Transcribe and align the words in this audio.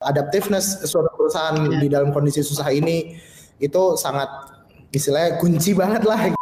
adaptiveness 0.00 0.80
suatu 0.88 1.12
perusahaan 1.12 1.60
di 1.68 1.88
dalam 1.92 2.08
kondisi 2.08 2.40
susah 2.40 2.72
ini 2.72 3.20
itu 3.60 3.82
sangat 4.00 4.28
istilahnya 4.96 5.36
kunci 5.36 5.76
banget 5.76 6.08
lah. 6.08 6.32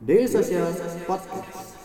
Daily 0.00 0.24
Social 0.24 0.72
Podcast. 1.04 1.76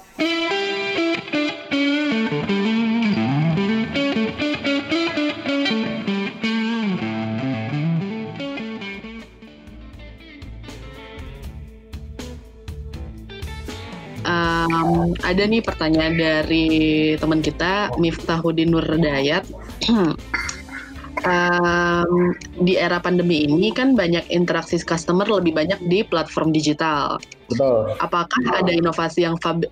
Um, 14.29 15.15
ada 15.25 15.43
nih 15.43 15.59
pertanyaan 15.63 16.15
dari 16.15 16.67
teman 17.19 17.43
kita 17.43 17.91
Miftahudin 17.99 18.71
Nurdayat. 18.71 19.43
um, 21.29 22.33
di 22.65 22.75
era 22.75 22.97
pandemi 22.97 23.45
ini 23.45 23.69
kan 23.69 23.93
banyak 23.93 24.25
interaksi 24.33 24.81
customer 24.81 25.29
lebih 25.29 25.53
banyak 25.53 25.79
di 25.87 26.01
platform 26.01 26.49
digital. 26.49 27.21
Betul. 27.47 27.93
Apakah 28.01 28.43
ada 28.57 28.73
inovasi 28.73 29.23
yang 29.23 29.37
Fab 29.39 29.63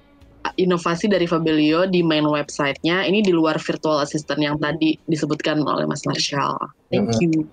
inovasi 0.56 1.12
dari 1.12 1.28
Fabelio 1.28 1.84
di 1.90 2.00
main 2.00 2.24
websitenya 2.24 3.04
ini 3.04 3.20
di 3.20 3.36
luar 3.36 3.60
virtual 3.60 4.00
assistant 4.00 4.40
yang 4.40 4.56
tadi 4.62 4.96
disebutkan 5.10 5.60
oleh 5.66 5.84
Mas 5.84 6.08
Marshall? 6.08 6.56
Thank 6.88 7.20
you. 7.20 7.44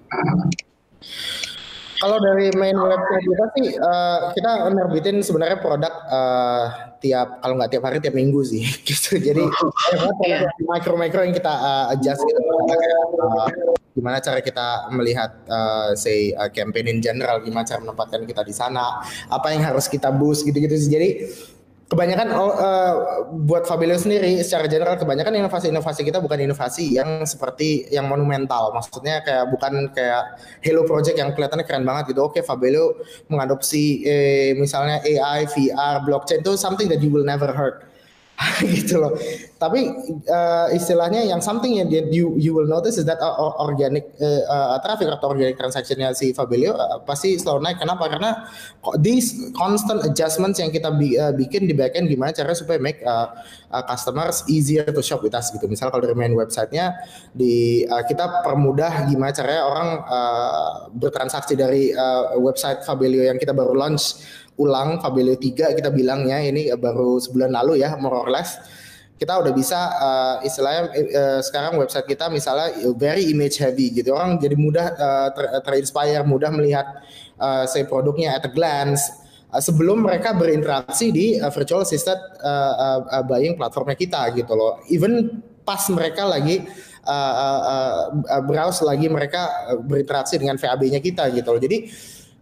Kalau 2.04 2.20
dari 2.20 2.52
main 2.60 2.76
website 2.76 3.24
kita 3.24 3.44
sih 3.56 3.66
uh, 3.80 4.28
kita 4.36 4.50
nerbitin 4.76 5.24
sebenarnya 5.24 5.56
produk 5.56 5.94
uh, 6.12 6.64
tiap 7.00 7.40
kalau 7.40 7.56
nggak 7.56 7.70
tiap 7.72 7.84
hari 7.88 7.96
tiap 8.02 8.12
minggu 8.12 8.44
sih 8.44 8.60
gitu. 8.88 9.16
Jadi 9.16 9.40
yeah. 10.28 10.44
micro 10.68 11.00
micro 11.00 11.24
yang 11.24 11.32
kita 11.32 11.48
uh, 11.48 11.92
adjust 11.96 12.20
gitu. 12.20 12.40
Uh, 12.44 13.48
gimana 13.94 14.18
cara 14.18 14.42
kita 14.42 14.90
melihat 14.90 15.30
uh, 15.46 15.94
say 15.94 16.34
uh, 16.34 16.50
campaign 16.50 16.90
in 16.90 16.98
general, 16.98 17.38
gimana 17.40 17.62
cara 17.62 17.78
menempatkan 17.78 18.26
kita 18.26 18.42
di 18.42 18.50
sana, 18.50 19.00
apa 19.30 19.54
yang 19.54 19.62
harus 19.62 19.86
kita 19.86 20.10
boost 20.10 20.42
gitu-gitu. 20.42 20.74
Jadi 20.74 21.30
kebanyakan 21.84 22.28
uh, 22.34 22.94
buat 23.46 23.70
Fabelio 23.70 23.94
sendiri 23.94 24.42
secara 24.42 24.66
general 24.66 24.98
kebanyakan 24.98 25.38
inovasi-inovasi 25.38 26.02
kita 26.02 26.18
bukan 26.18 26.42
inovasi 26.42 26.98
yang 26.98 27.22
seperti 27.22 27.86
yang 27.94 28.10
monumental. 28.10 28.74
Maksudnya 28.74 29.22
kayak 29.22 29.46
bukan 29.54 29.94
kayak 29.94 30.42
Hello 30.58 30.82
Project 30.82 31.14
yang 31.14 31.30
kelihatannya 31.30 31.62
keren 31.62 31.86
banget 31.86 32.10
gitu. 32.10 32.26
Oke 32.26 32.42
Fabelio 32.42 32.98
mengadopsi 33.30 34.02
eh, 34.02 34.58
misalnya 34.58 34.98
AI 35.06 35.46
VR 35.46 36.02
blockchain 36.02 36.42
itu 36.42 36.58
something 36.58 36.90
that 36.90 36.98
you 36.98 37.14
will 37.14 37.24
never 37.24 37.54
heard 37.54 37.93
gitu 38.66 38.98
loh. 38.98 39.14
Tapi 39.62 39.94
uh, 40.26 40.66
istilahnya 40.74 41.22
yang 41.22 41.38
something 41.38 41.78
yang 41.78 41.88
you 42.10 42.34
you 42.34 42.50
will 42.50 42.66
notice 42.66 42.98
is 42.98 43.06
that 43.06 43.22
uh, 43.22 43.54
organic 43.62 44.10
uh, 44.18 44.42
uh, 44.50 44.76
traffic 44.82 45.06
atau 45.06 45.30
organic 45.30 45.54
transactionnya 45.54 46.10
si 46.18 46.34
Fabelio 46.34 46.74
uh, 46.74 46.98
pasti 47.06 47.38
selalu 47.38 47.70
naik. 47.70 47.78
Kenapa? 47.78 48.10
Karena 48.10 48.50
these 48.98 49.54
constant 49.54 50.02
adjustments 50.02 50.58
yang 50.58 50.74
kita 50.74 50.90
bi 50.90 51.14
uh, 51.14 51.30
bikin 51.30 51.70
di 51.70 51.74
backend 51.78 52.10
gimana 52.10 52.34
cara 52.34 52.52
supaya 52.58 52.82
make 52.82 53.00
uh, 53.06 53.30
uh, 53.70 53.84
customers 53.86 54.42
easier 54.50 54.84
to 54.84 55.00
shop 55.00 55.22
with 55.22 55.32
us 55.32 55.54
gitu. 55.54 55.70
Misal 55.70 55.94
kalau 55.94 56.02
dari 56.02 56.18
main 56.18 56.34
websitenya 56.34 56.94
di 57.30 57.86
uh, 57.86 58.02
kita 58.02 58.42
permudah 58.42 59.06
gimana 59.06 59.30
caranya 59.30 59.62
orang 59.62 59.88
uh, 60.10 60.70
bertransaksi 60.90 61.54
dari 61.54 61.94
uh, 61.94 62.34
website 62.42 62.82
Fabelio 62.82 63.22
yang 63.22 63.38
kita 63.38 63.54
baru 63.54 63.78
launch 63.78 64.18
ulang 64.60 65.02
Fabelio 65.02 65.34
3 65.34 65.74
kita 65.74 65.90
bilangnya 65.90 66.38
ini 66.38 66.70
baru 66.78 67.18
sebulan 67.18 67.50
lalu 67.50 67.82
ya 67.82 67.98
more 67.98 68.14
or 68.14 68.30
less. 68.30 68.58
Kita 69.14 69.38
udah 69.38 69.52
bisa 69.54 69.78
uh, 69.94 70.36
istilahnya 70.42 70.90
uh, 70.90 71.40
sekarang 71.40 71.78
website 71.78 72.04
kita 72.04 72.26
misalnya 72.28 72.74
very 72.98 73.30
image 73.30 73.62
heavy 73.62 73.94
gitu. 73.94 74.10
Orang 74.10 74.42
jadi 74.42 74.58
mudah 74.58 74.86
uh, 74.90 75.28
ter 75.30 75.44
terinspire 75.62 76.26
mudah 76.26 76.50
melihat 76.50 76.86
uh, 77.38 77.62
say 77.64 77.86
produknya 77.86 78.34
at 78.34 78.44
a 78.46 78.50
glance. 78.50 79.06
Uh, 79.54 79.62
sebelum 79.62 80.02
mereka 80.02 80.34
berinteraksi 80.34 81.14
di 81.14 81.38
uh, 81.38 81.46
virtual 81.46 81.86
assistant 81.86 82.18
uh, 82.42 83.06
uh, 83.06 83.22
buying 83.22 83.54
platformnya 83.54 83.94
kita 83.94 84.34
gitu 84.34 84.50
loh. 84.50 84.82
Even 84.90 85.42
pas 85.62 85.80
mereka 85.94 86.26
lagi 86.26 86.66
uh, 87.06 87.34
uh, 87.38 87.60
uh, 88.18 88.42
browse 88.44 88.82
lagi 88.82 89.06
mereka 89.06 89.72
berinteraksi 89.86 90.42
dengan 90.42 90.58
VAB-nya 90.58 90.98
kita 90.98 91.30
gitu 91.32 91.48
loh. 91.54 91.62
Jadi 91.62 91.86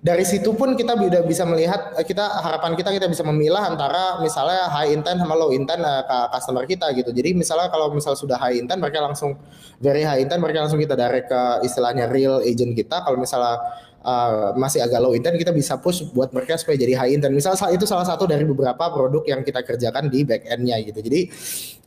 dari 0.03 0.27
situ 0.27 0.51
pun 0.59 0.75
kita 0.75 0.99
sudah 0.99 1.23
bisa 1.23 1.47
melihat 1.47 1.95
eh, 1.95 2.03
kita 2.03 2.27
harapan 2.43 2.75
kita 2.75 2.91
kita 2.91 3.07
bisa 3.07 3.23
memilah 3.23 3.71
antara 3.71 4.19
misalnya 4.19 4.67
high 4.67 4.91
intent 4.91 5.23
sama 5.23 5.39
low 5.39 5.55
intent 5.55 5.79
uh, 5.79 6.03
ke 6.03 6.19
customer 6.35 6.67
kita 6.67 6.91
gitu. 6.99 7.15
Jadi 7.15 7.39
misalnya 7.39 7.71
kalau 7.71 7.95
misal 7.95 8.19
sudah 8.19 8.35
high 8.35 8.59
intent 8.59 8.83
mereka 8.83 8.99
langsung 8.99 9.39
very 9.79 10.03
high 10.03 10.19
intent 10.19 10.43
mereka 10.43 10.67
langsung 10.67 10.83
kita 10.83 10.99
direct 10.99 11.31
ke 11.31 11.43
istilahnya 11.63 12.11
real 12.11 12.43
agent 12.43 12.75
kita. 12.75 13.07
Kalau 13.07 13.15
misalnya 13.15 13.63
uh, 14.03 14.51
masih 14.59 14.83
agak 14.83 14.99
low 14.99 15.15
intent 15.15 15.39
kita 15.39 15.55
bisa 15.55 15.79
push 15.79 16.03
buat 16.11 16.35
mereka 16.35 16.59
supaya 16.59 16.75
jadi 16.75 16.99
high 16.99 17.15
intent. 17.15 17.31
Misal 17.31 17.55
itu 17.71 17.87
salah 17.87 18.03
satu 18.03 18.27
dari 18.27 18.43
beberapa 18.43 18.91
produk 18.91 19.23
yang 19.23 19.47
kita 19.47 19.63
kerjakan 19.63 20.11
di 20.11 20.27
back 20.27 20.51
end-nya 20.51 20.83
gitu. 20.83 20.99
Jadi 20.99 21.31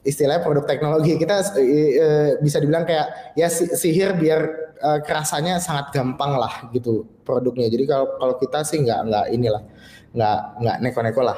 istilahnya 0.08 0.40
produk 0.40 0.64
teknologi 0.64 1.20
kita 1.20 1.36
uh, 1.52 2.30
bisa 2.40 2.64
dibilang 2.64 2.88
kayak 2.88 3.36
ya 3.36 3.52
sihir 3.52 4.16
biar 4.16 4.65
uh, 4.82 5.00
kerasanya 5.04 5.60
sangat 5.62 5.92
gampang 5.96 6.36
lah 6.40 6.68
gitu 6.72 7.06
produknya. 7.24 7.68
Jadi 7.72 7.84
kalau 7.88 8.16
kalau 8.20 8.36
kita 8.40 8.64
sih 8.68 8.84
nggak 8.84 9.00
nggak 9.08 9.26
inilah 9.32 9.64
nggak 10.16 10.40
nggak 10.64 10.78
neko-neko 10.84 11.22
lah 11.24 11.38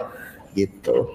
gitu. 0.53 1.11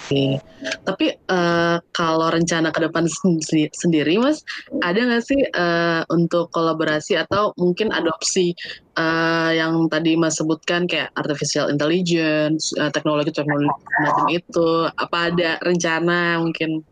Oke, 0.00 0.42
tapi 0.82 1.14
uh, 1.30 1.78
kalau 1.94 2.34
rencana 2.34 2.74
ke 2.74 2.82
depan 2.82 3.06
sendiri, 3.82 4.18
Mas, 4.18 4.42
ada 4.82 4.96
nggak 4.96 5.22
sih 5.22 5.38
uh, 5.54 6.02
untuk 6.10 6.50
kolaborasi 6.50 7.14
atau 7.14 7.54
mungkin 7.54 7.94
adopsi 7.94 8.56
uh, 8.98 9.54
yang 9.54 9.86
tadi 9.86 10.18
Mas 10.18 10.40
sebutkan 10.40 10.90
kayak 10.90 11.14
artificial 11.14 11.70
intelligence, 11.70 12.74
uh, 12.80 12.90
teknologi 12.90 13.30
teknologi 13.30 13.70
macam 14.02 14.26
itu, 14.34 14.90
apa 14.98 15.30
ada 15.30 15.62
rencana 15.62 16.42
mungkin? 16.42 16.82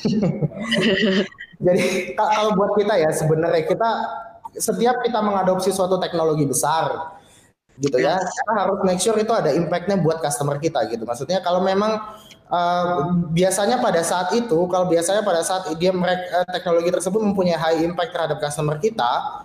Jadi 1.64 2.12
kalau 2.12 2.52
buat 2.52 2.76
kita 2.76 2.94
ya 3.00 3.10
sebenarnya 3.10 3.64
kita 3.64 3.90
setiap 4.54 5.00
kita 5.02 5.18
mengadopsi 5.18 5.74
suatu 5.74 5.98
teknologi 5.98 6.46
besar 6.46 7.16
gitu 7.74 7.98
ya 7.98 8.22
kita 8.22 8.52
harus 8.54 8.78
make 8.86 9.02
sure 9.02 9.18
itu 9.18 9.34
ada 9.34 9.50
impactnya 9.50 9.98
buat 9.98 10.22
customer 10.22 10.62
kita 10.62 10.86
gitu. 10.94 11.02
Maksudnya 11.02 11.42
kalau 11.42 11.58
memang 11.58 11.98
uh, 12.46 13.10
biasanya 13.34 13.82
pada 13.82 13.98
saat 14.06 14.30
itu 14.38 14.54
kalau 14.70 14.86
biasanya 14.86 15.26
pada 15.26 15.42
saat 15.42 15.66
dia 15.74 15.90
mereka 15.90 16.46
teknologi 16.54 16.94
tersebut 16.94 17.18
mempunyai 17.18 17.58
high 17.58 17.82
impact 17.82 18.14
terhadap 18.14 18.38
customer 18.38 18.78
kita 18.78 19.42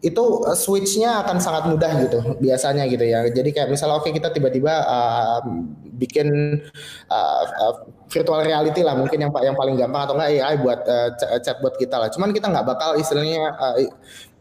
itu 0.00 0.24
uh, 0.48 0.56
switchnya 0.56 1.20
akan 1.20 1.36
sangat 1.36 1.68
mudah 1.68 1.90
gitu 2.00 2.18
biasanya 2.40 2.88
gitu 2.88 3.04
ya. 3.04 3.28
Jadi 3.28 3.52
kayak 3.52 3.68
misalnya 3.68 4.00
oke 4.00 4.08
okay, 4.08 4.12
kita 4.16 4.32
tiba-tiba 4.32 4.72
uh, 4.72 5.40
bikin 5.96 6.60
uh, 7.08 7.44
uh, 7.48 7.74
virtual 8.06 8.40
reality 8.46 8.86
lah 8.86 8.94
mungkin 8.94 9.18
yang 9.18 9.32
yang 9.42 9.56
paling 9.58 9.74
gampang 9.74 10.06
atau 10.06 10.14
enggak 10.14 10.30
AI 10.38 10.54
buat 10.62 10.80
uh, 10.86 11.08
chatbot 11.42 11.74
kita 11.74 11.98
lah. 11.98 12.08
Cuman 12.12 12.30
kita 12.30 12.46
nggak 12.52 12.66
bakal 12.66 12.94
istilahnya 13.00 13.50
uh, 13.58 13.76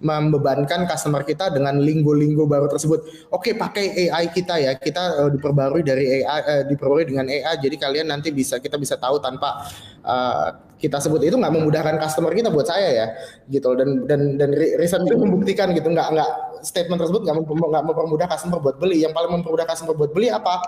membebankan 0.03 0.85
customer 0.85 1.23
kita 1.23 1.49
dengan 1.49 1.79
linggo-linggo 1.81 2.45
baru 2.45 2.67
tersebut. 2.67 3.31
Oke, 3.31 3.55
pakai 3.57 4.11
AI 4.11 4.29
kita 4.29 4.59
ya. 4.61 4.77
Kita 4.77 5.25
uh, 5.25 5.29
diperbarui 5.33 5.81
dari 5.81 6.21
AI 6.21 6.41
uh, 6.45 6.63
diperbarui 6.67 7.09
dengan 7.09 7.25
AI 7.31 7.57
jadi 7.57 7.75
kalian 7.79 8.11
nanti 8.11 8.29
bisa 8.29 8.61
kita 8.61 8.77
bisa 8.77 8.99
tahu 8.99 9.17
tanpa 9.17 9.65
uh, 10.05 10.51
kita 10.77 11.01
sebut. 11.01 11.25
Itu 11.25 11.41
nggak 11.41 11.53
memudahkan 11.55 11.95
customer 11.97 12.35
kita 12.35 12.53
buat 12.53 12.69
saya 12.69 12.89
ya 12.91 13.07
gitu 13.49 13.73
dan 13.73 14.05
dan 14.05 14.35
dan 14.37 14.51
riset 14.53 15.01
itu 15.01 15.15
membuktikan 15.17 15.73
gitu. 15.73 15.89
Nggak 15.89 16.07
nggak 16.11 16.31
statement 16.61 16.99
tersebut 17.01 17.25
nggak 17.25 17.35
nggak 17.47 17.83
mempermudah 17.87 18.27
customer 18.29 18.59
buat 18.61 18.77
beli. 18.77 19.01
Yang 19.01 19.17
paling 19.17 19.31
mempermudah 19.41 19.65
customer 19.65 19.95
buat 19.97 20.11
beli 20.11 20.27
apa 20.29 20.59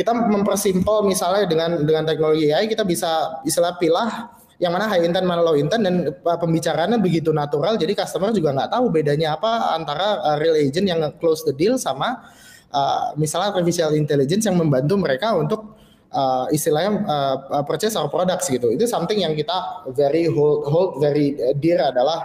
kita 0.00 0.16
mempersimpel 0.16 1.04
misalnya 1.04 1.44
dengan 1.44 1.84
dengan 1.84 2.08
teknologi 2.08 2.48
AI 2.48 2.64
kita 2.64 2.88
bisa 2.88 3.44
istilah 3.44 3.76
pilah 3.76 4.32
yang 4.56 4.72
mana 4.72 4.88
high 4.88 5.04
intent 5.04 5.28
mana 5.28 5.44
low 5.44 5.56
intent 5.56 5.84
dan 5.84 5.94
uh, 6.08 6.38
pembicaraannya 6.40 6.96
begitu 7.00 7.32
natural 7.36 7.76
jadi 7.76 7.92
customer 7.92 8.32
juga 8.32 8.56
nggak 8.56 8.72
tahu 8.72 8.88
bedanya 8.88 9.36
apa 9.36 9.76
antara 9.76 10.20
uh, 10.24 10.36
real 10.40 10.56
agent 10.56 10.88
yang 10.88 11.00
close 11.20 11.44
the 11.44 11.52
deal 11.52 11.76
sama 11.76 12.24
uh, 12.72 13.12
misalnya 13.20 13.52
artificial 13.52 13.92
intelligence 13.92 14.48
yang 14.48 14.56
membantu 14.56 14.96
mereka 14.96 15.36
untuk 15.36 15.79
uh, 16.14 16.46
istilahnya 16.50 17.02
uh, 17.06 17.64
purchase 17.66 17.94
our 17.94 18.10
products 18.10 18.50
gitu. 18.50 18.70
Itu 18.70 18.86
something 18.86 19.18
yang 19.18 19.34
kita 19.34 19.86
very 19.94 20.26
hold, 20.26 20.66
hold 20.66 20.90
very 21.02 21.34
dear 21.58 21.80
adalah 21.90 22.22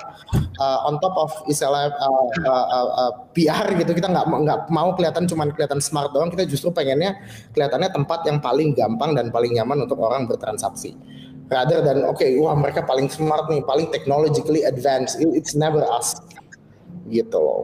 uh, 0.61 0.87
on 0.89 0.97
top 1.01 1.15
of 1.17 1.31
istilah 1.49 1.93
uh, 1.93 2.25
uh, 2.45 2.65
uh, 2.69 2.89
uh, 3.07 3.11
PR 3.33 3.73
gitu. 3.77 3.97
Kita 3.97 4.09
nggak 4.09 4.25
nggak 4.25 4.59
mau 4.73 4.93
kelihatan 4.93 5.29
cuman 5.29 5.53
kelihatan 5.53 5.79
smart 5.81 6.13
doang. 6.13 6.29
Kita 6.33 6.45
justru 6.45 6.73
pengennya 6.73 7.17
kelihatannya 7.53 7.89
tempat 7.93 8.25
yang 8.29 8.37
paling 8.41 8.73
gampang 8.73 9.13
dan 9.13 9.29
paling 9.29 9.53
nyaman 9.53 9.85
untuk 9.85 10.01
orang 10.01 10.25
bertransaksi 10.25 10.97
rather 11.49 11.81
than 11.85 12.01
oke 12.01 12.17
okay, 12.17 12.41
wah 12.41 12.57
mereka 12.57 12.81
paling 12.81 13.05
smart 13.05 13.45
nih 13.53 13.61
paling 13.61 13.85
technologically 13.93 14.65
advanced 14.65 15.21
it's 15.21 15.53
never 15.53 15.85
us 15.93 16.17
gitu 17.13 17.37
loh 17.37 17.63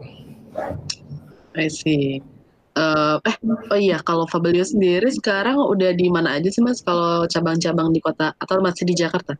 I 1.58 1.66
see 1.66 2.22
uh, 2.76 3.16
eh 3.24 3.36
oh 3.72 3.78
iya 3.78 3.98
kalau 4.04 4.24
Fabelio 4.28 4.64
sendiri 4.64 5.08
sekarang 5.12 5.56
udah 5.60 5.90
di 5.96 6.08
mana 6.08 6.36
aja 6.38 6.48
sih 6.48 6.62
mas? 6.64 6.80
Kalau 6.84 7.24
cabang-cabang 7.28 7.92
di 7.92 8.00
kota 8.00 8.32
atau 8.36 8.60
masih 8.60 8.84
di 8.88 8.94
Jakarta 8.96 9.36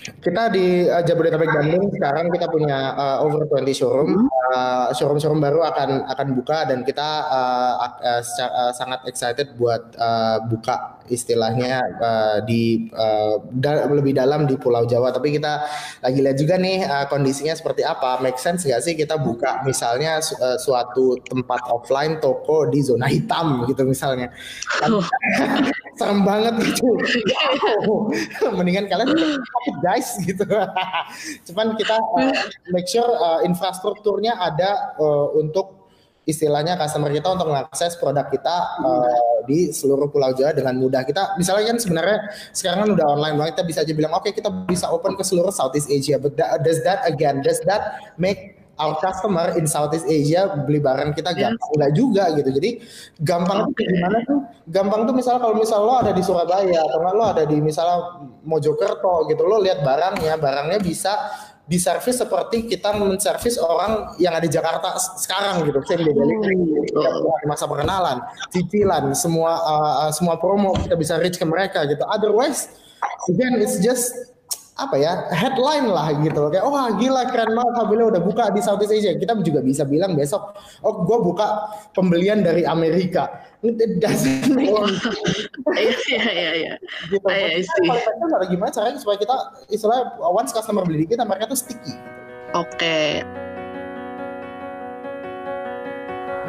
kita 0.00 0.48
di 0.48 0.88
uh, 0.88 1.04
Jabodetabek 1.04 1.50
Bandung 1.52 1.92
sekarang 1.92 2.32
kita 2.32 2.46
punya 2.48 2.96
uh, 2.96 3.24
over 3.24 3.44
20 3.44 3.68
showroom. 3.76 4.10
Hmm. 4.16 4.28
Uh, 4.50 4.90
showroom-showroom 4.98 5.38
baru 5.38 5.62
akan 5.62 6.10
akan 6.10 6.28
buka 6.34 6.66
dan 6.66 6.82
kita 6.82 7.08
uh, 7.30 7.74
uh, 8.02 8.22
uh, 8.24 8.72
sangat 8.74 9.06
excited 9.06 9.54
buat 9.54 9.94
uh, 9.94 10.42
buka 10.50 10.98
istilahnya 11.06 11.78
uh, 12.02 12.38
di 12.42 12.90
uh, 12.90 13.38
da 13.46 13.86
lebih 13.86 14.16
dalam 14.16 14.50
di 14.50 14.56
Pulau 14.56 14.88
Jawa. 14.88 15.14
Tapi 15.14 15.38
kita 15.38 15.68
lagi 16.02 16.18
lihat 16.18 16.36
juga 16.40 16.58
nih 16.58 16.82
uh, 16.82 17.06
kondisinya 17.06 17.54
seperti 17.54 17.86
apa. 17.86 18.18
Make 18.24 18.40
sense 18.40 18.66
gak 18.66 18.82
sih 18.82 18.98
kita 18.98 19.20
buka 19.20 19.62
misalnya 19.62 20.18
uh, 20.18 20.58
suatu 20.58 21.20
tempat 21.22 21.60
offline 21.70 22.18
toko 22.18 22.66
di 22.66 22.80
zona 22.82 23.06
hitam 23.06 23.68
gitu 23.70 23.86
misalnya. 23.86 24.32
Kan, 24.80 24.98
serem 26.00 26.24
banget 26.24 26.54
gitu. 26.64 26.88
Mendingan 28.56 28.88
kalian 28.88 29.12
guys 29.84 30.16
gitu. 30.24 30.48
Cuman 31.52 31.76
kita 31.76 32.00
uh, 32.00 32.32
make 32.72 32.88
sure 32.88 33.04
uh, 33.04 33.44
infrastrukturnya 33.44 34.32
ada 34.40 34.96
uh, 34.96 35.36
untuk 35.36 35.92
istilahnya 36.24 36.78
customer 36.78 37.10
kita 37.10 37.26
untuk 37.32 37.50
mengakses 37.50 37.98
produk 37.98 38.28
kita 38.30 38.56
uh, 38.80 39.44
di 39.44 39.74
seluruh 39.74 40.08
Pulau 40.08 40.32
Jawa 40.32 40.56
dengan 40.56 40.78
mudah. 40.78 41.02
Kita 41.04 41.36
misalnya 41.36 41.74
kan 41.74 41.78
sebenarnya 41.82 42.18
sekarang 42.54 42.78
kan 42.86 42.90
udah 42.96 43.06
online 43.18 43.36
banget 43.36 43.52
kita 43.58 43.64
bisa 43.66 43.78
aja 43.84 43.92
bilang 43.92 44.12
oke 44.14 44.24
okay, 44.24 44.32
kita 44.32 44.48
bisa 44.68 44.88
open 44.88 45.18
ke 45.18 45.24
seluruh 45.26 45.52
Southeast 45.52 45.90
Asia. 45.90 46.16
But 46.16 46.38
that, 46.40 46.62
does 46.62 46.80
that 46.86 47.04
again 47.04 47.42
does 47.42 47.60
that 47.66 48.14
make 48.20 48.59
our 48.80 48.96
customer 48.96 49.52
in 49.60 49.68
Southeast 49.68 50.08
Asia 50.08 50.48
beli 50.64 50.80
barang 50.80 51.12
kita 51.12 51.36
gampang 51.36 51.68
yes. 51.68 51.74
enggak 51.76 51.92
juga 51.92 52.24
gitu. 52.32 52.50
Jadi 52.56 52.70
gampang 53.20 53.68
okay. 53.68 53.84
gimana 53.84 54.18
tuh? 54.24 54.40
Gampang 54.72 55.04
tuh 55.04 55.14
misalnya 55.14 55.40
kalau 55.44 55.56
misal 55.60 55.84
lo 55.84 55.94
ada 56.00 56.16
di 56.16 56.22
Surabaya 56.24 56.80
atau 56.80 56.98
lo 57.04 57.24
ada 57.28 57.44
di 57.44 57.60
misalnya 57.60 58.24
Mojokerto 58.40 59.28
gitu, 59.28 59.44
lo 59.44 59.60
lihat 59.60 59.84
barangnya, 59.84 60.40
barangnya 60.40 60.80
bisa 60.80 61.12
diservis 61.70 62.18
seperti 62.18 62.66
kita 62.66 62.90
menservis 62.98 63.54
orang 63.62 64.18
yang 64.18 64.34
ada 64.34 64.42
di 64.42 64.50
Jakarta 64.50 64.98
sekarang 64.98 65.62
gitu, 65.70 65.78
same 65.86 66.02
day 66.02 66.10
delivery, 66.10 66.58
hmm. 66.58 67.46
masa 67.46 67.70
perkenalan, 67.70 68.18
cicilan, 68.50 69.14
semua 69.14 69.54
uh, 69.54 70.10
semua 70.10 70.34
promo 70.34 70.74
kita 70.74 70.98
bisa 70.98 71.14
reach 71.22 71.38
ke 71.38 71.46
mereka 71.46 71.86
gitu. 71.86 72.02
Otherwise, 72.10 72.74
again 73.30 73.54
it's 73.62 73.78
just 73.78 74.29
apa 74.80 74.96
ya 74.96 75.12
headline 75.36 75.92
lah 75.92 76.08
gitu 76.24 76.48
kayak 76.48 76.64
oh 76.64 76.72
gila 76.96 77.28
keren 77.28 77.52
banget 77.52 77.74
Habile 77.76 78.04
udah 78.08 78.22
buka 78.24 78.48
di 78.48 78.64
Southeast 78.64 78.96
Asia 78.96 79.12
kita 79.20 79.36
juga 79.44 79.60
bisa 79.60 79.84
bilang 79.84 80.16
besok 80.16 80.56
oh 80.80 81.04
gue 81.04 81.18
buka 81.20 81.68
pembelian 81.92 82.40
dari 82.40 82.64
Amerika 82.64 83.28
it 83.60 84.00
doesn't 84.00 84.56
oh. 84.72 84.88
iya 85.76 86.24
iya 86.32 86.50
iya 86.56 86.72
gitu 87.12 87.26
iya, 87.28 88.00
kalau 88.16 88.46
gimana 88.48 88.72
caranya 88.72 88.96
supaya 88.96 89.20
kita 89.20 89.36
istilah 89.68 90.16
once 90.32 90.56
customer 90.56 90.80
beli 90.88 91.04
kita 91.04 91.28
mereka 91.28 91.52
tuh 91.52 91.60
sticky 91.60 91.94
oke 92.56 92.64
okay. 92.72 93.20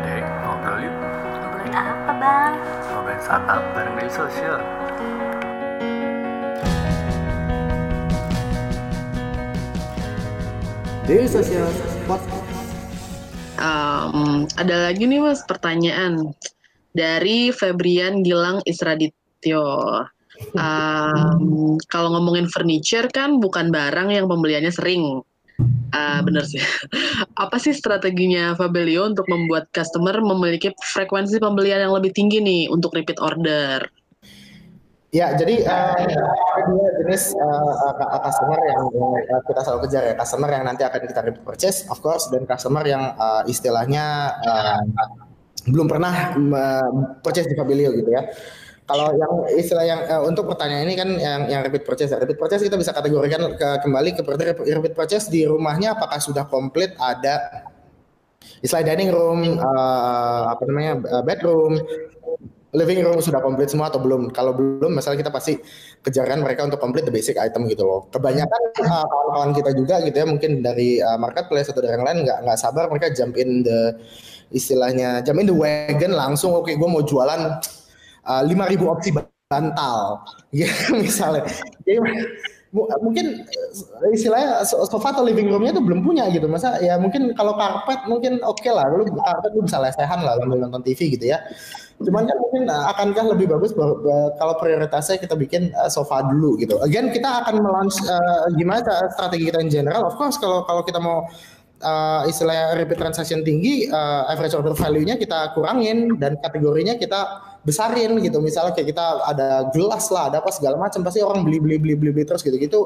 Dek, 0.01 0.25
ngobrol 0.41 0.81
yuk. 0.81 0.95
Ngobrolin 0.97 1.73
apa, 1.77 2.11
Bang? 2.17 2.53
Ngobrolin 2.89 3.21
startup 3.21 3.61
bareng 3.77 3.93
media 3.93 4.09
sosial. 4.09 4.57
Daily 11.11 11.27
Social 11.27 11.67
Podcast. 12.07 12.71
Um, 13.59 14.47
ada 14.55 14.87
lagi 14.87 15.03
nih 15.03 15.19
mas 15.19 15.43
pertanyaan 15.43 16.31
dari 16.95 17.51
Febrian 17.51 18.23
Gilang 18.23 18.63
Isradityo. 18.63 20.07
Um, 20.55 21.75
kalau 21.91 22.15
ngomongin 22.15 22.47
furniture 22.47 23.11
kan 23.11 23.43
bukan 23.43 23.75
barang 23.75 24.07
yang 24.07 24.31
pembeliannya 24.31 24.71
sering. 24.71 25.19
Uh, 25.91 26.19
bener 26.23 26.47
sih. 26.47 26.63
Apa 27.43 27.59
sih 27.59 27.75
strateginya 27.75 28.55
Fabelio 28.55 29.11
untuk 29.11 29.27
membuat 29.27 29.67
customer 29.75 30.15
memiliki 30.23 30.71
frekuensi 30.95 31.43
pembelian 31.43 31.83
yang 31.83 31.91
lebih 31.91 32.15
tinggi 32.15 32.39
nih 32.39 32.71
untuk 32.71 32.95
repeat 32.95 33.19
order? 33.19 33.83
Ya, 35.11 35.35
jadi 35.35 35.67
uh, 35.67 36.07
dua 36.71 36.87
jenis 37.03 37.35
uh, 37.35 37.91
customer 38.23 38.63
yang 38.63 38.87
kita 39.43 39.59
selalu 39.59 39.79
kejar 39.83 40.03
ya, 40.07 40.15
customer 40.15 40.47
yang 40.55 40.63
nanti 40.63 40.87
akan 40.87 41.03
kita 41.03 41.19
repeat 41.27 41.43
purchase, 41.43 41.83
of 41.91 41.99
course, 41.99 42.31
dan 42.31 42.47
customer 42.47 42.79
yang 42.87 43.11
uh, 43.19 43.43
istilahnya 43.43 44.31
uh, 44.39 44.79
belum 45.67 45.91
pernah 45.91 46.31
uh, 46.31 46.89
purchase 47.19 47.51
di 47.51 47.59
Fabilio 47.59 47.91
gitu 47.91 48.07
ya. 48.07 48.23
Kalau 48.87 49.11
yang 49.11 49.51
istilah 49.51 49.83
yang 49.83 49.99
uh, 50.07 50.23
untuk 50.23 50.47
pertanyaan 50.47 50.87
ini 50.87 50.95
kan 50.95 51.09
yang 51.19 51.41
yang 51.51 51.61
repeat 51.67 51.83
purchase, 51.83 52.15
repeat 52.15 52.39
purchase 52.39 52.63
kita 52.63 52.79
bisa 52.79 52.95
kategorikan 52.95 53.51
ke, 53.59 53.67
kembali 53.83 54.15
ke 54.15 54.23
repeat 54.63 54.95
purchase 54.95 55.27
di 55.27 55.43
rumahnya 55.43 55.91
apakah 55.99 56.23
sudah 56.23 56.47
komplit 56.47 56.95
ada. 56.95 57.67
Istilah 58.63 58.87
dining 58.87 59.11
room, 59.11 59.59
uh, 59.59 60.55
apa 60.55 60.63
namanya 60.71 61.03
bedroom, 61.27 61.77
living 62.71 63.03
room 63.03 63.19
sudah 63.19 63.43
komplit 63.43 63.67
semua 63.67 63.91
atau 63.91 63.99
belum? 63.99 64.31
Kalau 64.31 64.55
belum, 64.55 64.95
misalnya 64.95 65.27
kita 65.27 65.31
pasti 65.31 65.59
kejarkan 66.03 66.39
mereka 66.39 66.63
untuk 66.67 66.79
komplit 66.79 67.03
the 67.03 67.13
basic 67.13 67.35
item 67.35 67.67
gitu 67.67 67.83
loh. 67.83 68.07
Kebanyakan 68.11 68.61
uh, 68.83 69.05
kawan-kawan 69.05 69.51
kita 69.51 69.71
juga 69.75 69.95
gitu 70.03 70.15
ya, 70.15 70.27
mungkin 70.27 70.51
dari 70.63 71.03
uh, 71.03 71.19
marketplace 71.19 71.69
atau 71.71 71.83
dari 71.83 71.99
yang 71.99 72.07
lain 72.07 72.23
nggak 72.23 72.39
nggak 72.47 72.57
sabar 72.59 72.87
mereka 72.87 73.11
jump 73.11 73.35
in 73.35 73.63
the 73.63 73.95
istilahnya 74.51 75.23
jump 75.23 75.39
in 75.43 75.47
the 75.47 75.55
wagon 75.55 76.15
langsung. 76.15 76.55
Oke, 76.55 76.71
okay, 76.71 76.75
gue 76.79 76.89
mau 76.89 77.03
jualan 77.03 77.59
uh, 78.27 78.41
lima 78.47 78.67
ribu 78.71 78.87
opsi 78.87 79.11
bantal, 79.51 80.23
gitu 80.55 80.95
misalnya. 81.03 81.43
Jadi, 81.83 81.99
mungkin 82.73 83.43
istilahnya 84.15 84.63
sofa 84.63 85.11
atau 85.11 85.27
living 85.27 85.51
roomnya 85.51 85.75
tuh 85.75 85.83
belum 85.83 86.07
punya 86.07 86.31
gitu 86.31 86.47
masa 86.47 86.79
ya 86.79 86.95
mungkin 86.95 87.35
kalau 87.35 87.59
karpet 87.59 88.07
mungkin 88.07 88.39
oke 88.47 88.63
okay 88.63 88.71
lah 88.71 88.87
lu 88.87 89.03
karpet 89.03 89.51
lu 89.51 89.67
bisa 89.67 89.75
lesehan 89.83 90.23
lah 90.23 90.39
sambil 90.39 90.63
nonton 90.63 90.79
TV 90.79 91.19
gitu 91.19 91.35
ya 91.35 91.43
Cuman 92.01 92.25
kan 92.25 92.37
mungkin 92.41 92.63
uh, 92.67 92.89
akankah 92.91 93.25
lebih 93.33 93.47
bagus 93.53 93.71
kalau 94.37 94.53
prioritasnya 94.57 95.21
kita 95.21 95.37
bikin 95.37 95.69
uh, 95.77 95.89
sofa 95.89 96.25
dulu 96.25 96.57
gitu. 96.57 96.81
Again 96.81 97.13
kita 97.13 97.45
akan 97.45 97.61
melaunch 97.61 97.97
uh, 98.09 98.49
gimana 98.57 98.81
strategi 99.13 99.53
kita 99.53 99.61
in 99.61 99.69
general. 99.69 100.09
Of 100.09 100.17
course 100.17 100.41
kalau 100.41 100.65
kalau 100.65 100.81
kita 100.81 100.97
mau 100.97 101.29
uh, 101.85 102.21
istilahnya 102.25 102.77
repeat 102.77 102.97
transaction 102.97 103.45
tinggi, 103.45 103.89
uh, 103.89 104.29
average 104.33 104.57
order 104.57 104.73
value-nya 104.73 105.21
kita 105.21 105.53
kurangin 105.53 106.17
dan 106.17 106.37
kategorinya 106.41 106.97
kita 106.97 107.50
besarin 107.61 108.17
gitu. 108.21 108.37
Misalnya 108.41 108.73
kayak 108.73 108.89
kita 108.93 109.05
ada 109.25 109.69
gelas 109.73 110.09
lah, 110.09 110.29
ada 110.33 110.41
apa 110.41 110.49
segala 110.49 110.77
macam, 110.77 111.05
pasti 111.05 111.21
orang 111.21 111.45
beli 111.45 111.61
beli 111.61 111.77
beli 111.77 111.93
beli, 111.97 112.11
beli 112.11 112.25
terus 112.25 112.41
gitu. 112.41 112.57
Gitu 112.57 112.79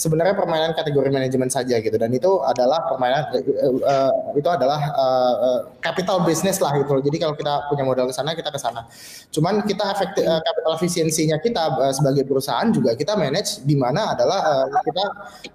sebenarnya 0.00 0.32
permainan 0.32 0.72
kategori 0.72 1.12
manajemen 1.12 1.52
saja 1.52 1.76
gitu. 1.76 1.92
Dan 2.00 2.08
itu 2.16 2.40
adalah 2.40 2.88
permainan 2.88 3.28
uh, 3.36 4.32
itu 4.32 4.48
adalah 4.48 4.80
uh, 4.96 5.58
capital 5.84 6.24
business 6.24 6.56
lah 6.64 6.72
gitu. 6.80 7.04
Jadi 7.04 7.20
kalau 7.20 7.36
kita 7.36 7.68
punya 7.68 7.84
modal 7.84 8.08
ke 8.08 8.14
sana 8.16 8.32
kita 8.32 8.48
ke 8.48 8.56
sana. 8.56 8.88
Cuman 9.28 9.60
kita 9.68 9.84
efektif 9.92 10.24
uh, 10.24 10.40
capital 10.40 10.72
efisiensinya 10.80 11.36
kita 11.44 11.62
uh, 11.76 11.92
sebagai 11.92 12.24
perusahaan 12.24 12.72
juga 12.72 12.96
kita 12.96 13.12
manage 13.20 13.60
di 13.68 13.76
mana 13.76 14.16
adalah 14.16 14.40
uh, 14.40 14.66
kita 14.80 15.04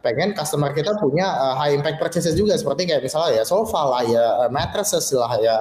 pengen 0.06 0.38
customer 0.38 0.70
kita 0.78 0.94
punya 1.02 1.26
uh, 1.26 1.58
high 1.58 1.74
impact 1.74 1.98
purchases 1.98 2.38
juga. 2.38 2.54
Seperti 2.54 2.86
kayak 2.86 3.02
misalnya 3.02 3.42
ya 3.42 3.44
sofa 3.44 3.82
lah 3.82 4.04
ya 4.06 4.26
uh, 4.46 4.50
mattresses 4.54 5.10
lah 5.10 5.34
ya 5.42 5.58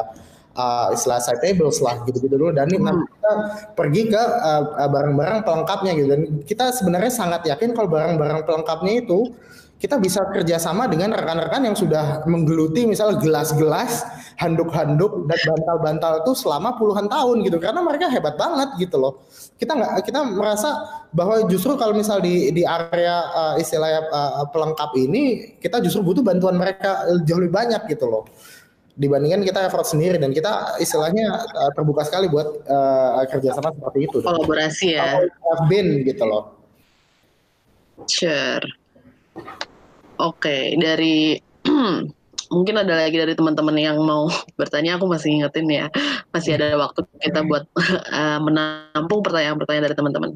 uh, 0.54 0.94
istilah 0.94 1.20
side 1.20 1.42
tables 1.42 1.78
lah 1.82 2.00
gitu-gitu 2.06 2.34
dulu 2.34 2.54
dan 2.54 2.70
hmm. 2.70 2.82
nanti 2.82 3.04
kita 3.10 3.32
pergi 3.74 4.02
ke 4.10 4.22
uh, 4.22 4.88
barang-barang 4.88 5.42
pelengkapnya 5.42 5.92
gitu 5.98 6.08
dan 6.10 6.20
kita 6.46 6.64
sebenarnya 6.72 7.12
sangat 7.12 7.42
yakin 7.46 7.74
kalau 7.74 7.90
barang-barang 7.90 8.46
pelengkapnya 8.46 9.04
itu 9.04 9.34
kita 9.84 10.00
bisa 10.00 10.24
kerjasama 10.32 10.88
dengan 10.88 11.12
rekan-rekan 11.12 11.60
yang 11.60 11.76
sudah 11.76 12.24
menggeluti 12.24 12.88
misal 12.88 13.20
gelas-gelas, 13.20 14.00
handuk-handuk 14.40 15.28
dan 15.28 15.36
bantal-bantal 15.44 16.12
itu 16.24 16.32
selama 16.40 16.72
puluhan 16.80 17.04
tahun 17.04 17.44
gitu 17.44 17.60
karena 17.60 17.84
mereka 17.84 18.08
hebat 18.08 18.32
banget 18.40 18.80
gitu 18.80 18.96
loh. 18.96 19.20
Kita 19.60 19.76
nggak 19.76 20.08
kita 20.08 20.24
merasa 20.24 21.04
bahwa 21.12 21.44
justru 21.52 21.76
kalau 21.76 21.92
misal 21.92 22.24
di 22.24 22.48
di 22.56 22.64
area 22.64 23.28
uh, 23.28 23.54
istilahnya 23.60 24.08
uh, 24.08 24.48
pelengkap 24.48 24.90
ini 24.96 25.52
kita 25.60 25.84
justru 25.84 26.00
butuh 26.00 26.24
bantuan 26.24 26.56
mereka 26.56 27.04
jauh 27.28 27.44
lebih 27.44 27.52
banyak 27.52 27.84
gitu 27.92 28.08
loh 28.08 28.24
dibandingkan 28.94 29.42
kita 29.42 29.66
effort 29.66 29.86
sendiri 29.90 30.22
dan 30.22 30.30
kita 30.30 30.78
istilahnya 30.78 31.42
uh, 31.50 31.70
terbuka 31.74 32.06
sekali 32.06 32.30
buat 32.30 32.62
uh, 32.66 33.26
kerjasama 33.26 33.74
seperti 33.74 33.98
itu. 34.06 34.16
Kolaborasi 34.22 34.86
ya. 34.94 35.18
Bin 35.66 36.06
gitu 36.06 36.22
loh. 36.22 36.54
Sure. 38.06 38.62
Oke, 40.14 40.46
okay, 40.46 40.62
dari 40.78 41.42
mungkin 42.54 42.74
ada 42.78 42.94
lagi 42.94 43.18
dari 43.18 43.34
teman-teman 43.34 43.74
yang 43.74 43.98
mau 43.98 44.30
bertanya, 44.60 44.94
aku 44.94 45.10
masih 45.10 45.42
ingetin 45.42 45.66
ya, 45.66 45.86
masih 46.30 46.54
ada 46.54 46.78
waktu 46.78 47.02
kita 47.18 47.42
buat 47.42 47.66
uh, 48.14 48.38
menampung 48.46 49.26
pertanyaan-pertanyaan 49.26 49.84
dari 49.90 49.96
teman-teman. 49.98 50.30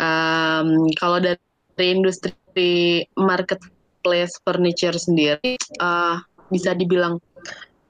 Um, 0.00 0.88
kalau 0.96 1.20
dari 1.20 1.36
industri 1.84 3.04
marketplace 3.20 4.40
furniture 4.40 4.96
sendiri, 4.96 5.60
uh, 5.84 6.16
bisa 6.48 6.72
dibilang 6.72 7.20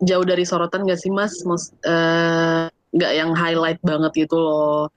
jauh 0.03 0.27
dari 0.27 0.43
sorotan 0.43 0.89
gak 0.89 0.99
sih 0.99 1.13
mas? 1.13 1.39
Uh, 1.45 1.55
eh, 1.87 2.63
gak 2.99 3.13
yang 3.15 3.31
highlight 3.35 3.79
banget 3.83 4.27
gitu 4.27 4.39
loh. 4.39 4.91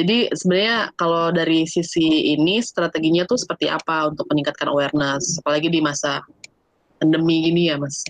Jadi 0.00 0.32
sebenarnya 0.32 0.88
kalau 0.96 1.28
dari 1.28 1.68
sisi 1.68 2.32
ini 2.32 2.64
strateginya 2.64 3.28
tuh 3.28 3.36
seperti 3.36 3.68
apa 3.68 4.08
untuk 4.08 4.24
meningkatkan 4.32 4.72
awareness, 4.72 5.36
apalagi 5.44 5.68
di 5.68 5.84
masa 5.84 6.24
pandemi 6.96 7.44
gini 7.44 7.68
ya, 7.68 7.76
Mas? 7.76 8.00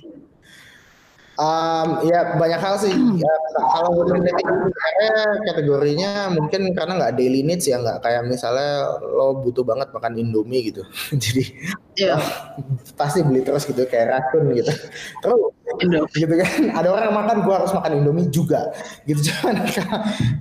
Um, 1.40 2.04
ya 2.04 2.36
banyak 2.36 2.60
hal 2.60 2.76
sih. 2.76 2.92
Ya, 2.92 3.32
kalau 3.56 3.96
women 3.96 4.20
living 4.20 4.44
sebenarnya 4.44 5.12
kategorinya 5.48 6.12
mungkin 6.36 6.76
karena 6.76 6.92
nggak 7.00 7.16
daily 7.16 7.40
needs 7.40 7.64
ya 7.64 7.80
nggak 7.80 8.04
kayak 8.04 8.28
misalnya 8.28 9.00
lo 9.00 9.40
butuh 9.40 9.64
banget 9.64 9.88
makan 9.96 10.20
indomie 10.20 10.68
gitu. 10.68 10.84
Jadi 11.24 11.44
Iya. 11.96 12.16
pasti 12.92 13.24
beli 13.24 13.40
terus 13.40 13.64
gitu 13.64 13.88
kayak 13.88 14.12
racun 14.12 14.52
gitu. 14.52 14.68
Terus 15.24 15.40
Indo. 15.78 16.02
gitu 16.10 16.34
kan 16.34 16.74
ada 16.74 16.88
orang 16.90 17.04
yang 17.08 17.16
makan 17.16 17.36
gua 17.46 17.62
harus 17.62 17.70
makan 17.70 18.02
indomie 18.02 18.26
juga 18.28 18.74
gitu 19.06 19.22
cuman 19.30 19.64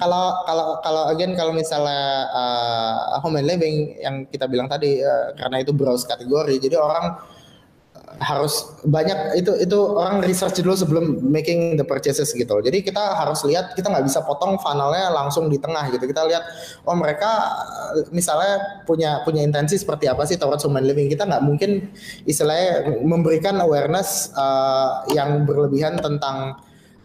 kalau 0.02 0.42
kalau 0.44 0.68
kalau 0.82 1.04
again 1.14 1.38
kalau 1.38 1.54
misalnya 1.54 2.26
uh, 2.34 3.22
home 3.22 3.38
and 3.38 3.46
living 3.46 3.94
yang 4.02 4.26
kita 4.26 4.50
bilang 4.50 4.66
tadi 4.66 5.06
uh, 5.06 5.32
karena 5.38 5.62
itu 5.62 5.72
browse 5.72 6.10
kategori 6.10 6.58
jadi 6.58 6.82
orang 6.82 7.22
harus 8.18 8.74
banyak 8.82 9.38
itu 9.38 9.54
itu 9.62 9.78
orang 9.94 10.26
research 10.26 10.60
dulu 10.60 10.74
sebelum 10.74 11.22
making 11.22 11.78
the 11.78 11.86
purchases 11.86 12.34
gitu. 12.34 12.58
Jadi 12.60 12.82
kita 12.82 13.00
harus 13.16 13.46
lihat 13.46 13.78
kita 13.78 13.88
nggak 13.88 14.06
bisa 14.10 14.26
potong 14.26 14.58
funnelnya 14.58 15.14
langsung 15.14 15.48
di 15.48 15.62
tengah 15.62 15.88
gitu. 15.94 16.10
Kita 16.10 16.26
lihat 16.26 16.44
oh 16.90 16.98
mereka 16.98 17.30
misalnya 18.10 18.84
punya 18.90 19.22
punya 19.24 19.46
intensi 19.46 19.78
seperti 19.78 20.10
apa 20.10 20.26
sih 20.26 20.36
towards 20.36 20.66
human 20.66 20.84
living. 20.84 21.08
Kita 21.08 21.30
nggak 21.30 21.44
mungkin 21.46 21.94
istilahnya 22.26 23.00
memberikan 23.06 23.62
awareness 23.62 24.34
uh, 24.34 25.06
yang 25.14 25.46
berlebihan 25.46 26.02
tentang 26.02 26.60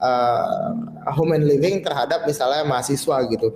uh, 0.04 0.73
human 1.16 1.44
living 1.44 1.80
terhadap 1.80 2.28
misalnya 2.28 2.64
mahasiswa 2.66 3.16
gitu 3.28 3.54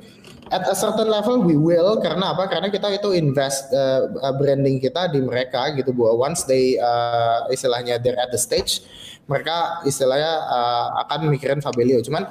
at 0.49 0.65
a 0.69 0.77
certain 0.77 1.09
level 1.09 1.45
we 1.45 1.57
will 1.57 2.01
karena 2.01 2.33
apa? 2.33 2.49
Karena 2.49 2.69
kita 2.73 2.89
itu 2.93 3.13
invest 3.13 3.69
uh, 3.73 4.09
branding 4.37 4.81
kita 4.81 5.13
di 5.13 5.21
mereka 5.21 5.73
gitu 5.77 5.93
bahwa 5.93 6.29
once 6.29 6.45
they 6.49 6.81
uh, 6.81 7.45
istilahnya 7.53 8.01
they're 8.01 8.19
at 8.19 8.33
the 8.33 8.41
stage 8.41 8.85
mereka 9.29 9.85
istilahnya 9.85 10.33
uh, 10.49 11.05
akan 11.05 11.29
mikirin 11.29 11.61
Fabelio. 11.61 12.01
Cuman 12.01 12.25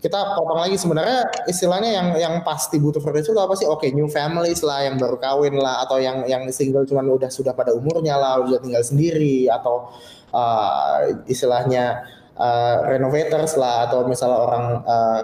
kita 0.00 0.16
potong 0.32 0.64
lagi 0.64 0.80
sebenarnya 0.80 1.28
istilahnya 1.44 1.90
yang 1.92 2.08
yang 2.16 2.34
pasti 2.40 2.80
butuh 2.80 3.04
furniture 3.04 3.36
itu 3.36 3.42
apa 3.42 3.54
sih? 3.54 3.68
Oke, 3.68 3.86
okay, 3.86 3.90
new 3.92 4.08
families 4.08 4.64
lah 4.64 4.88
yang 4.88 4.96
baru 4.96 5.20
kawin 5.20 5.60
lah 5.60 5.84
atau 5.84 6.00
yang 6.00 6.24
yang 6.24 6.48
single 6.50 6.88
cuman 6.88 7.06
udah 7.06 7.28
sudah 7.28 7.52
pada 7.52 7.76
umurnya 7.76 8.16
lah, 8.16 8.40
udah 8.40 8.58
tinggal 8.58 8.82
sendiri 8.82 9.46
atau 9.52 9.92
uh, 10.32 11.04
istilahnya 11.28 12.02
uh, 12.40 12.76
renovators 12.88 13.54
lah 13.60 13.86
atau 13.86 14.08
misalnya 14.08 14.38
orang 14.40 14.64
uh, 14.88 15.20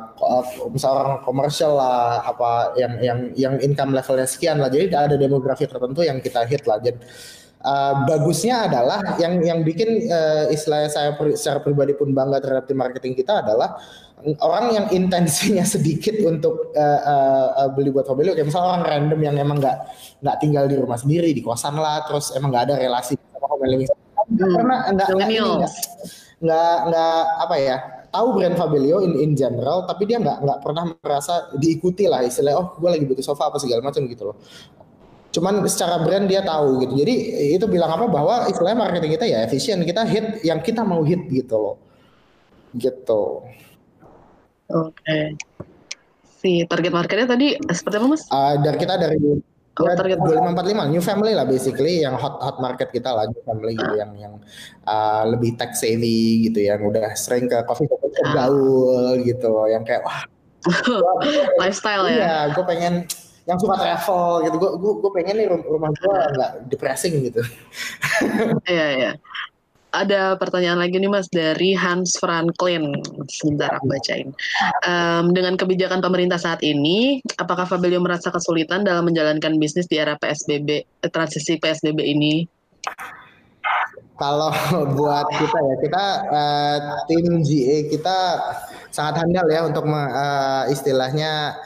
misalnya 0.68 0.96
orang 1.00 1.14
komersial 1.25 1.73
lah 1.73 2.20
apa 2.20 2.76
yang 2.76 2.92
yang 3.00 3.18
yang 3.32 3.54
income 3.64 3.96
levelnya 3.96 4.28
sekian 4.28 4.61
lah. 4.61 4.68
Jadi 4.68 4.92
ada 4.92 5.16
demografi 5.16 5.64
tertentu 5.64 6.04
yang 6.04 6.20
kita 6.20 6.44
hit 6.44 6.68
lah. 6.68 6.78
Jadi 6.78 7.00
Uh, 7.66 8.06
bagusnya 8.06 8.70
adalah 8.70 9.18
yang 9.18 9.42
yang 9.42 9.66
bikin 9.66 10.06
uh, 10.06 10.46
istilahnya 10.54 10.87
saya 10.87 11.18
pri, 11.18 11.35
secara 11.35 11.58
pribadi 11.58 11.99
pun 11.99 12.14
bangga 12.14 12.38
terhadap 12.38 12.70
tim 12.70 12.78
marketing 12.78 13.18
kita 13.18 13.42
adalah 13.42 13.75
orang 14.38 14.70
yang 14.70 14.87
intensinya 14.94 15.66
sedikit 15.75 16.14
untuk 16.23 16.70
uh, 16.78 17.00
uh, 17.02 17.46
uh, 17.66 17.68
beli 17.75 17.90
buat 17.90 18.06
mobil 18.06 18.38
kayak 18.38 18.54
misalnya 18.54 18.70
orang 18.70 18.85
random 18.87 19.18
yang 19.18 19.37
emang 19.42 19.58
nggak 19.58 19.78
nggak 20.23 20.37
tinggal 20.38 20.64
di 20.70 20.76
rumah 20.78 20.94
sendiri 20.94 21.35
di 21.35 21.42
kosan 21.42 21.75
lah 21.75 22.06
terus 22.06 22.30
emang 22.38 22.54
nggak 22.54 22.64
ada 22.70 22.75
relasi 22.78 23.18
sama 23.18 23.56
mobil 24.26 24.47
hmm. 24.47 24.56
karena 24.59 24.76
nggak 24.92 25.09
nggak 25.14 25.28
nggak 26.37 26.75
nggak 26.92 27.21
apa 27.49 27.56
ya 27.56 27.76
tahu 28.12 28.26
brand 28.37 28.56
Fabelio 28.56 29.00
in 29.04 29.12
in 29.21 29.33
general 29.37 29.85
tapi 29.85 30.09
dia 30.09 30.21
nggak 30.21 30.38
nggak 30.45 30.59
pernah 30.64 30.85
merasa 31.00 31.52
diikuti 31.56 32.09
lah 32.09 32.25
istilahnya 32.25 32.56
oh 32.61 32.66
gue 32.76 32.88
lagi 32.88 33.04
butuh 33.04 33.25
sofa 33.25 33.52
apa 33.52 33.61
segala 33.61 33.85
macam 33.85 34.04
gitu 34.09 34.33
loh. 34.33 34.37
Cuman 35.37 35.61
secara 35.68 36.00
brand 36.00 36.25
dia 36.25 36.40
tahu 36.40 36.80
gitu. 36.80 36.97
Jadi 36.97 37.14
itu 37.61 37.68
bilang 37.68 37.92
apa? 37.92 38.09
Bahwa 38.09 38.49
istilahnya 38.49 38.88
marketing 38.88 39.21
kita 39.21 39.26
ya 39.28 39.45
efisien. 39.45 39.85
Kita 39.85 40.09
hit 40.09 40.40
yang 40.40 40.64
kita 40.64 40.80
mau 40.80 41.04
hit 41.04 41.28
gitu 41.28 41.61
loh. 41.61 41.76
Gitu. 42.73 43.45
Oke. 44.73 44.97
Okay. 44.97 45.25
si 46.40 46.62
target 46.64 46.92
marketnya 46.95 47.26
tadi 47.28 47.52
seperti 47.68 47.97
apa 48.00 48.06
mas? 48.09 48.23
Uh, 48.33 48.54
dari 48.64 48.78
kita 48.80 48.95
dari 48.97 49.16
Ya, 49.76 49.92
target 49.92 50.18
2545 50.25 50.88
new 50.88 51.04
family 51.04 51.33
lah 51.37 51.45
basically 51.45 52.00
yang 52.00 52.16
hot 52.16 52.40
hot 52.40 52.56
market 52.64 52.88
kita 52.88 53.12
lah 53.12 53.28
new 53.28 53.42
family 53.45 53.76
gitu 53.76 53.95
yang 54.00 54.12
yang 54.16 54.35
uh, 54.88 55.28
lebih 55.28 55.52
tech 55.61 55.76
savvy 55.76 56.49
gitu 56.49 56.64
yang 56.64 56.80
udah 56.80 57.12
sering 57.12 57.45
ke 57.45 57.61
coffee 57.68 57.85
shop 57.85 58.00
gaul 58.33 59.21
gitu 59.21 59.68
yang 59.68 59.85
kayak 59.85 60.00
wah 60.00 60.25
lifestyle 61.62 62.09
ya. 62.09 62.16
Iya, 62.16 62.37
gue 62.56 62.64
pengen 62.64 62.95
yang 63.47 63.59
suka 63.61 63.76
travel 63.78 64.49
gitu. 64.49 64.56
Gue 64.59 64.71
gue 64.80 64.92
gue 64.99 65.11
pengen 65.14 65.35
nih 65.45 65.47
rumah 65.52 65.92
gue 65.92 66.14
nggak 66.35 66.52
depressing 66.73 67.21
gitu. 67.23 67.45
Iya 68.64 68.87
iya 68.97 69.11
ada 69.96 70.36
pertanyaan 70.36 70.76
lagi 70.76 71.00
nih 71.00 71.08
Mas 71.08 71.28
dari 71.32 71.72
Hans 71.72 72.20
Franklin. 72.20 72.92
Sebentar 73.32 73.72
aku 73.80 73.88
bacain. 73.88 74.28
Um, 74.84 75.32
dengan 75.32 75.56
kebijakan 75.56 76.04
pemerintah 76.04 76.36
saat 76.36 76.60
ini, 76.60 77.24
apakah 77.40 77.64
Fabelio 77.64 78.04
merasa 78.04 78.28
kesulitan 78.28 78.84
dalam 78.84 79.08
menjalankan 79.08 79.56
bisnis 79.56 79.88
di 79.88 79.96
era 79.96 80.20
PSBB, 80.20 80.68
eh, 80.84 81.10
transisi 81.10 81.56
PSBB 81.56 82.04
ini? 82.04 82.44
Kalau 84.16 84.52
buat 85.00 85.26
kita 85.32 85.58
ya, 85.60 85.74
kita 85.80 86.04
uh, 86.28 86.78
tim 87.08 87.40
GA 87.40 87.76
kita 87.88 88.18
sangat 88.92 89.24
handal 89.24 89.48
ya 89.48 89.60
untuk 89.64 89.84
uh, 89.88 90.64
istilahnya 90.72 91.56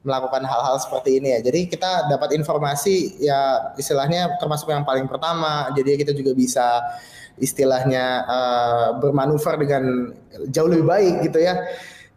melakukan 0.00 0.42
hal-hal 0.48 0.80
seperti 0.80 1.20
ini 1.20 1.36
ya. 1.36 1.40
Jadi 1.44 1.68
kita 1.68 2.08
dapat 2.08 2.32
informasi 2.32 3.20
ya 3.20 3.72
istilahnya 3.76 4.40
termasuk 4.40 4.72
yang 4.72 4.82
paling 4.82 5.04
pertama. 5.04 5.68
Jadi 5.76 6.00
kita 6.00 6.12
juga 6.16 6.32
bisa 6.32 6.80
istilahnya 7.40 8.24
uh, 8.28 8.88
bermanuver 9.00 9.56
dengan 9.56 10.12
jauh 10.52 10.68
lebih 10.68 10.86
baik 10.86 11.14
gitu 11.26 11.40
ya. 11.42 11.56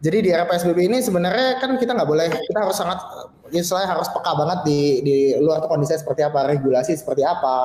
Jadi 0.04 0.28
di 0.28 0.30
era 0.36 0.44
PSBB 0.44 0.84
ini 0.84 1.00
sebenarnya 1.00 1.64
kan 1.64 1.80
kita 1.80 1.96
nggak 1.96 2.04
boleh, 2.04 2.28
kita 2.28 2.58
harus 2.60 2.76
sangat 2.76 3.00
istilahnya 3.48 3.96
harus 3.96 4.04
peka 4.12 4.36
banget 4.36 4.58
di 4.68 4.80
di 5.00 5.16
luar 5.40 5.64
tuh 5.64 5.72
kondisinya 5.72 5.96
seperti 6.04 6.20
apa, 6.28 6.44
regulasi 6.44 6.92
seperti 6.92 7.24
apa, 7.24 7.56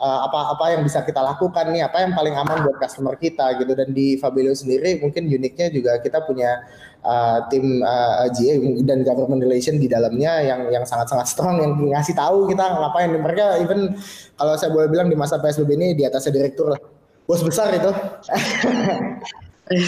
uh, 0.00 0.20
apa 0.24 0.56
apa 0.56 0.64
yang 0.72 0.80
bisa 0.80 1.04
kita 1.04 1.20
lakukan 1.20 1.68
nih, 1.76 1.84
apa 1.84 2.08
yang 2.08 2.16
paling 2.16 2.32
aman 2.40 2.64
buat 2.64 2.80
customer 2.80 3.20
kita 3.20 3.60
gitu. 3.60 3.76
Dan 3.76 3.92
di 3.92 4.16
Fabelio 4.16 4.56
sendiri 4.56 4.96
mungkin 4.96 5.28
uniknya 5.28 5.68
juga 5.68 6.00
kita 6.00 6.24
punya 6.24 6.64
uh, 7.04 7.44
tim 7.52 7.84
uh, 7.84 8.32
GA 8.32 8.54
dan 8.88 9.04
government 9.04 9.44
relation 9.44 9.76
di 9.76 9.84
dalamnya 9.84 10.40
yang 10.40 10.72
yang 10.72 10.88
sangat-sangat 10.88 11.28
strong 11.28 11.60
yang 11.60 11.76
ngasih 11.76 12.16
tahu 12.16 12.48
kita 12.48 12.64
ngapain. 12.64 13.12
Mereka 13.12 13.60
even 13.60 13.92
kalau 14.40 14.56
saya 14.56 14.72
boleh 14.72 14.88
bilang 14.88 15.12
di 15.12 15.16
masa 15.20 15.36
PSBB 15.36 15.76
ini 15.76 15.88
di 15.92 16.08
atasnya 16.08 16.32
direktur 16.32 16.72
lah 16.72 16.93
bos 17.24 17.40
besar 17.40 17.72
itu. 17.72 17.90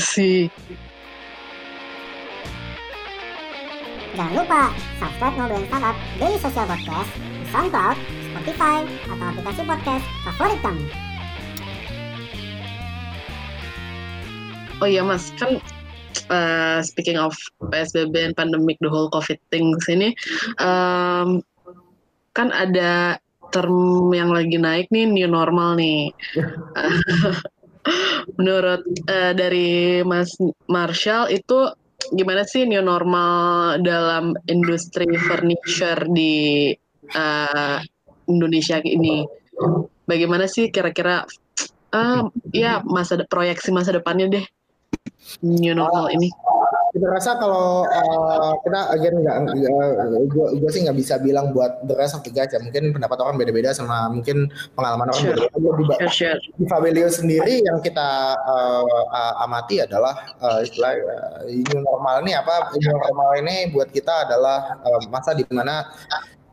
sih. 0.01 0.49
Jangan 4.17 4.33
lupa 4.33 4.73
subscribe 4.97 5.35
Ngobrolin 5.37 5.69
Startup 5.69 5.97
Daily 6.17 6.39
Social 6.41 6.65
Podcast 6.65 7.11
di 7.21 7.45
SoundCloud, 7.53 7.97
Spotify, 8.33 8.79
atau 9.13 9.27
aplikasi 9.29 9.61
podcast 9.69 10.07
favorit 10.25 10.61
kamu. 10.65 10.85
Oh 14.81 14.89
iya 14.89 15.05
mas, 15.05 15.33
kan 15.37 15.61
uh, 16.33 16.81
speaking 16.81 17.21
of 17.21 17.37
PSBB 17.73 18.33
and 18.33 18.37
pandemic 18.37 18.81
the 18.81 18.89
whole 18.89 19.13
COVID 19.13 19.41
things 19.53 19.85
ini, 19.89 20.17
um, 20.61 21.45
kan 22.33 22.53
ada 22.53 23.21
term 23.51 24.11
yang 24.13 24.31
lagi 24.33 24.59
naik 24.59 24.91
nih 24.91 25.07
new 25.09 25.29
normal 25.31 25.79
nih. 25.79 26.11
Menurut 28.39 28.83
uh, 29.07 29.33
dari 29.33 30.03
Mas 30.03 30.35
Marshall 30.67 31.31
itu 31.31 31.71
gimana 32.15 32.43
sih 32.43 32.67
new 32.67 32.83
normal 32.83 33.79
dalam 33.83 34.35
industri 34.51 35.07
furniture 35.27 36.03
di 36.11 36.75
uh, 37.15 37.79
Indonesia 38.27 38.83
ini? 38.83 39.23
Bagaimana 40.07 40.51
sih 40.51 40.71
kira-kira 40.71 41.27
uh, 41.95 42.23
ya 42.51 42.83
masa 42.83 43.19
proyeksi 43.27 43.71
masa 43.71 43.95
depannya 43.95 44.39
deh 44.39 44.47
new 45.43 45.75
normal 45.75 46.11
ini? 46.11 46.31
Kita 46.97 47.13
rasa 47.13 47.37
kalau 47.37 47.85
uh, 47.85 48.57
kita 48.65 48.81
again 48.97 49.21
nggak 49.21 49.37
gue 50.33 50.47
gue 50.57 50.71
sih 50.73 50.81
nggak 50.89 50.97
bisa 50.97 51.21
bilang 51.21 51.53
buat 51.53 51.85
the 51.85 51.93
rest 51.93 52.17
of 52.17 52.25
the 52.25 52.33
guys 52.33 52.49
ya 52.49 52.57
mungkin 52.57 52.97
pendapat 52.97 53.21
orang 53.21 53.37
beda-beda 53.37 53.77
sama 53.77 54.09
mungkin 54.09 54.49
pengalaman 54.73 55.13
orang 55.13 55.21
sure. 55.21 55.37
beda-beda 55.37 55.77
di, 55.77 55.85
sure, 56.09 56.41
sure. 56.41 56.57
di 56.57 56.65
Fabelio 56.65 57.13
sendiri 57.13 57.61
yang 57.61 57.85
kita 57.85 58.33
uh, 58.41 59.45
amati 59.45 59.85
adalah 59.85 60.25
uh, 60.41 60.65
istilah 60.65 60.97
uh, 60.97 61.45
new 61.45 61.85
normal 61.85 62.25
ini 62.25 62.33
apa 62.33 62.73
new 62.81 62.89
normal 62.89 63.31
ini 63.45 63.69
buat 63.77 63.93
kita 63.93 64.25
adalah 64.25 64.81
uh, 64.81 65.01
masa 65.13 65.37
di 65.37 65.45
mana 65.53 65.85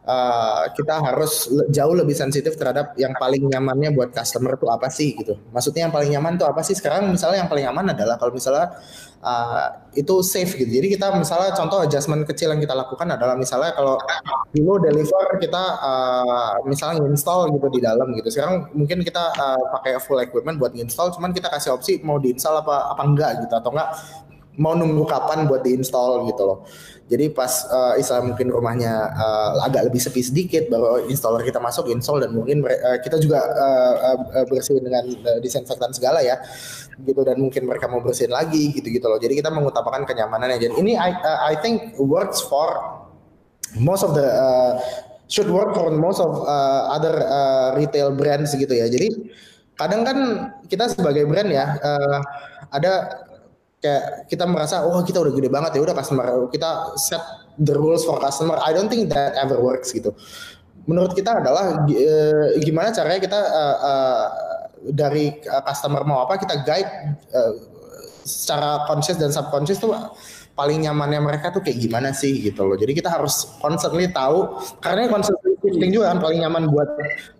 uh, 0.03 0.63
kita 0.75 0.99
harus 0.99 1.47
jauh 1.71 1.95
lebih 1.95 2.15
sensitif 2.15 2.55
terhadap 2.59 2.95
yang 2.99 3.15
paling 3.15 3.47
nyamannya 3.47 3.95
buat 3.95 4.11
customer 4.11 4.55
tuh 4.59 4.69
apa 4.71 4.91
sih 4.91 5.15
gitu. 5.15 5.39
Maksudnya 5.51 5.87
yang 5.87 5.93
paling 5.95 6.11
nyaman 6.11 6.35
tuh 6.35 6.47
apa 6.47 6.61
sih? 6.63 6.75
Sekarang 6.75 7.07
misalnya 7.07 7.43
yang 7.43 7.51
paling 7.51 7.65
aman 7.67 7.85
adalah 7.95 8.15
kalau 8.19 8.35
misalnya 8.35 8.75
uh, 9.23 9.67
itu 9.95 10.19
safe 10.21 10.53
gitu. 10.59 10.69
Jadi 10.69 10.87
kita 10.99 11.15
misalnya 11.15 11.55
contoh 11.55 11.79
adjustment 11.81 12.27
kecil 12.27 12.51
yang 12.51 12.61
kita 12.61 12.75
lakukan 12.75 13.07
adalah 13.07 13.35
misalnya 13.39 13.71
kalau 13.73 13.95
dulu 14.51 14.83
deliver 14.83 15.39
kita 15.39 15.63
uh, 15.79 16.53
misalnya 16.67 17.07
install 17.07 17.51
gitu 17.55 17.67
di 17.71 17.79
dalam 17.79 18.11
gitu. 18.13 18.29
Sekarang 18.29 18.69
mungkin 18.75 19.01
kita 19.01 19.31
uh, 19.33 19.61
pakai 19.79 19.99
full 20.03 20.19
equipment 20.19 20.59
buat 20.59 20.75
install, 20.75 21.15
cuman 21.15 21.31
kita 21.31 21.47
kasih 21.47 21.75
opsi 21.75 22.03
mau 22.03 22.19
diinstal 22.19 22.59
apa 22.59 22.91
apa 22.91 23.01
enggak 23.03 23.31
gitu 23.47 23.53
atau 23.55 23.71
enggak 23.71 23.89
mau 24.57 24.77
nunggu 24.77 25.05
kapan 25.09 25.49
buat 25.49 25.65
diinstal 25.65 26.29
gitu 26.29 26.43
loh. 26.45 26.59
Jadi 27.09 27.29
pas 27.35 27.51
uh, 27.67 27.93
istilah 27.99 28.23
mungkin 28.23 28.47
rumahnya 28.47 29.11
uh, 29.11 29.65
agak 29.67 29.91
lebih 29.91 29.99
sepi 29.99 30.23
sedikit 30.23 30.71
baru 30.71 31.03
installer 31.11 31.43
kita 31.43 31.59
masuk 31.59 31.91
install 31.91 32.23
dan 32.23 32.31
mungkin 32.31 32.63
uh, 32.63 32.97
kita 33.03 33.19
juga 33.19 33.43
uh, 33.43 33.93
uh, 34.39 34.45
bersihin 34.47 34.81
dengan 34.81 35.03
uh, 35.05 35.39
disinfektan 35.43 35.91
segala 35.91 36.23
ya 36.23 36.39
gitu 37.03 37.21
dan 37.25 37.37
mungkin 37.37 37.67
mereka 37.67 37.91
mau 37.91 37.99
bersihin 37.99 38.31
lagi 38.31 38.71
gitu 38.71 38.87
gitu 38.87 39.05
loh. 39.09 39.19
Jadi 39.19 39.35
kita 39.35 39.51
mengutamakan 39.51 40.07
kenyamanannya. 40.07 40.57
Jadi 40.63 40.73
ini 40.79 40.95
I, 40.95 41.11
uh, 41.11 41.39
I 41.49 41.59
think 41.59 41.97
works 41.99 42.39
for 42.45 42.71
most 43.77 44.05
of 44.05 44.15
the 44.15 44.25
uh, 44.25 44.71
should 45.27 45.49
work 45.49 45.73
for 45.73 45.91
most 45.91 46.21
of 46.21 46.45
uh, 46.45 46.93
other 46.93 47.25
uh, 47.25 47.73
retail 47.75 48.13
brands 48.13 48.53
gitu 48.53 48.71
ya. 48.73 48.87
Jadi 48.87 49.33
kadang 49.73 50.05
kan 50.05 50.17
kita 50.69 50.93
sebagai 50.93 51.25
brand 51.25 51.49
ya 51.49 51.77
uh, 51.81 52.21
ada 52.69 53.22
kayak 53.83 54.31
kita 54.31 54.47
merasa 54.47 54.87
oh 54.87 55.03
kita 55.03 55.19
udah 55.19 55.33
gede 55.35 55.51
banget 55.51 55.75
ya 55.75 55.81
udah 55.83 55.91
customer 55.91 56.47
kita 56.47 56.95
set 56.95 57.19
the 57.59 57.75
rules 57.75 58.07
for 58.07 58.17
customer. 58.17 58.57
I 58.63 58.71
don't 58.71 58.87
think 58.87 59.11
that 59.11 59.35
ever 59.35 59.59
works 59.59 59.91
gitu. 59.91 60.15
Menurut 60.87 61.11
kita 61.15 61.43
adalah 61.43 61.83
uh, 61.83 62.47
gimana 62.63 62.95
caranya 62.95 63.19
kita 63.19 63.39
uh, 63.39 63.77
uh, 63.83 64.25
dari 64.87 65.35
customer 65.43 66.03
mau 66.03 66.23
apa 66.27 66.39
kita 66.39 66.63
guide 66.63 66.91
uh, 67.31 67.53
secara 68.23 68.87
conscious 68.87 69.19
dan 69.19 69.31
subconscious 69.31 69.79
tuh 69.79 69.91
paling 70.53 70.85
nyamannya 70.85 71.19
mereka 71.19 71.49
tuh 71.49 71.63
kayak 71.63 71.81
gimana 71.81 72.11
sih 72.11 72.35
gitu 72.39 72.67
loh. 72.67 72.75
Jadi 72.79 72.95
kita 72.95 73.09
harus 73.11 73.47
constantly 73.59 74.09
tahu 74.11 74.59
karena 74.79 75.07
constantly 75.11 75.52
shifting 75.63 75.95
juga 75.95 76.11
kan 76.11 76.19
paling 76.19 76.43
nyaman 76.43 76.67
buat 76.67 76.89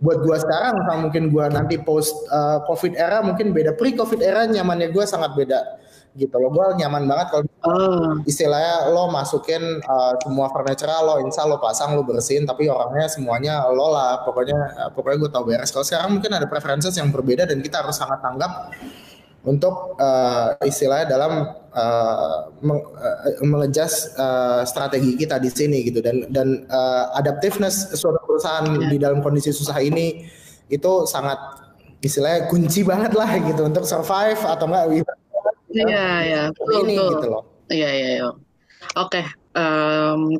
buat 0.00 0.18
gua 0.24 0.36
sekarang. 0.40 0.74
Sama 0.88 0.98
mungkin 1.04 1.28
gua 1.28 1.52
nanti 1.52 1.76
post 1.76 2.16
uh, 2.32 2.64
covid 2.64 2.96
era 2.96 3.20
mungkin 3.20 3.52
beda. 3.52 3.76
Pre 3.76 3.92
covid 3.92 4.24
era 4.24 4.48
nyamannya 4.48 4.90
gua 4.90 5.04
sangat 5.04 5.36
beda 5.36 5.84
gitu 6.14 6.38
loh. 6.38 6.50
Gue 6.54 6.78
nyaman 6.78 7.04
banget 7.10 7.28
kalau 7.30 7.44
Oh, 7.64 8.20
istilahnya 8.28 8.92
lo 8.92 9.08
masukin 9.08 9.80
uh, 9.88 10.12
semua 10.20 10.52
furniture 10.52 10.92
lo 11.00 11.16
install 11.24 11.56
lo 11.56 11.58
pasang 11.58 11.96
lo 11.96 12.04
bersihin 12.04 12.44
tapi 12.44 12.68
orangnya 12.68 13.08
semuanya 13.08 13.64
lo 13.72 13.88
lah. 13.88 14.20
Pokoknya 14.20 14.58
uh, 14.84 14.90
pokoknya 14.92 15.16
gue 15.16 15.30
tau 15.32 15.44
beres. 15.48 15.72
Kalau 15.72 15.80
sekarang 15.80 16.20
mungkin 16.20 16.28
ada 16.36 16.44
preferences 16.44 16.92
yang 17.00 17.08
berbeda 17.08 17.48
dan 17.48 17.64
kita 17.64 17.80
harus 17.80 17.96
sangat 17.96 18.20
tanggap 18.20 18.68
untuk 19.44 20.00
uh, 20.00 20.56
istilahnya 20.64 21.14
dalam 21.14 21.32
uh, 21.72 22.38
uh, 22.48 23.44
mengejas 23.44 24.16
uh, 24.16 24.64
strategi 24.64 25.20
kita 25.20 25.36
di 25.36 25.52
sini 25.52 25.84
gitu 25.84 26.00
dan 26.00 26.24
dan 26.32 26.64
uh, 26.72 27.12
adaptiveness 27.20 27.92
suatu 27.92 28.18
perusahaan 28.24 28.64
di 28.88 28.96
dalam 28.96 29.20
kondisi 29.20 29.52
susah 29.52 29.76
ini 29.84 30.24
itu 30.72 30.92
sangat 31.04 31.36
istilahnya 32.00 32.48
kunci 32.48 32.84
banget 32.84 33.12
lah 33.12 33.28
gitu 33.36 33.68
untuk 33.68 33.84
survive 33.84 34.40
atau 34.40 34.64
enggak 34.64 35.04
iya 35.74 36.08
iya, 36.24 36.42
betul 36.54 36.86
ini 36.86 36.96
betul. 36.96 37.10
gitu 37.18 37.26
loh. 37.28 37.42
Iya 37.68 37.90
iya 37.90 38.08
iya. 38.20 38.28
Oke, 39.00 39.24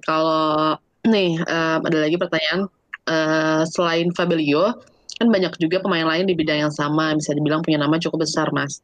kalau 0.04 0.76
nih 1.08 1.40
em, 1.42 1.80
ada 1.80 1.98
lagi 2.04 2.16
pertanyaan 2.20 2.68
Eh, 3.04 3.62
selain 3.68 4.08
Fabelio 4.16 4.80
kan 5.18 5.30
banyak 5.30 5.54
juga 5.62 5.78
pemain 5.78 6.04
lain 6.04 6.26
di 6.26 6.34
bidang 6.34 6.68
yang 6.68 6.74
sama 6.74 7.14
bisa 7.14 7.34
dibilang 7.34 7.62
punya 7.62 7.78
nama 7.78 7.96
cukup 7.98 8.26
besar 8.26 8.50
mas. 8.50 8.82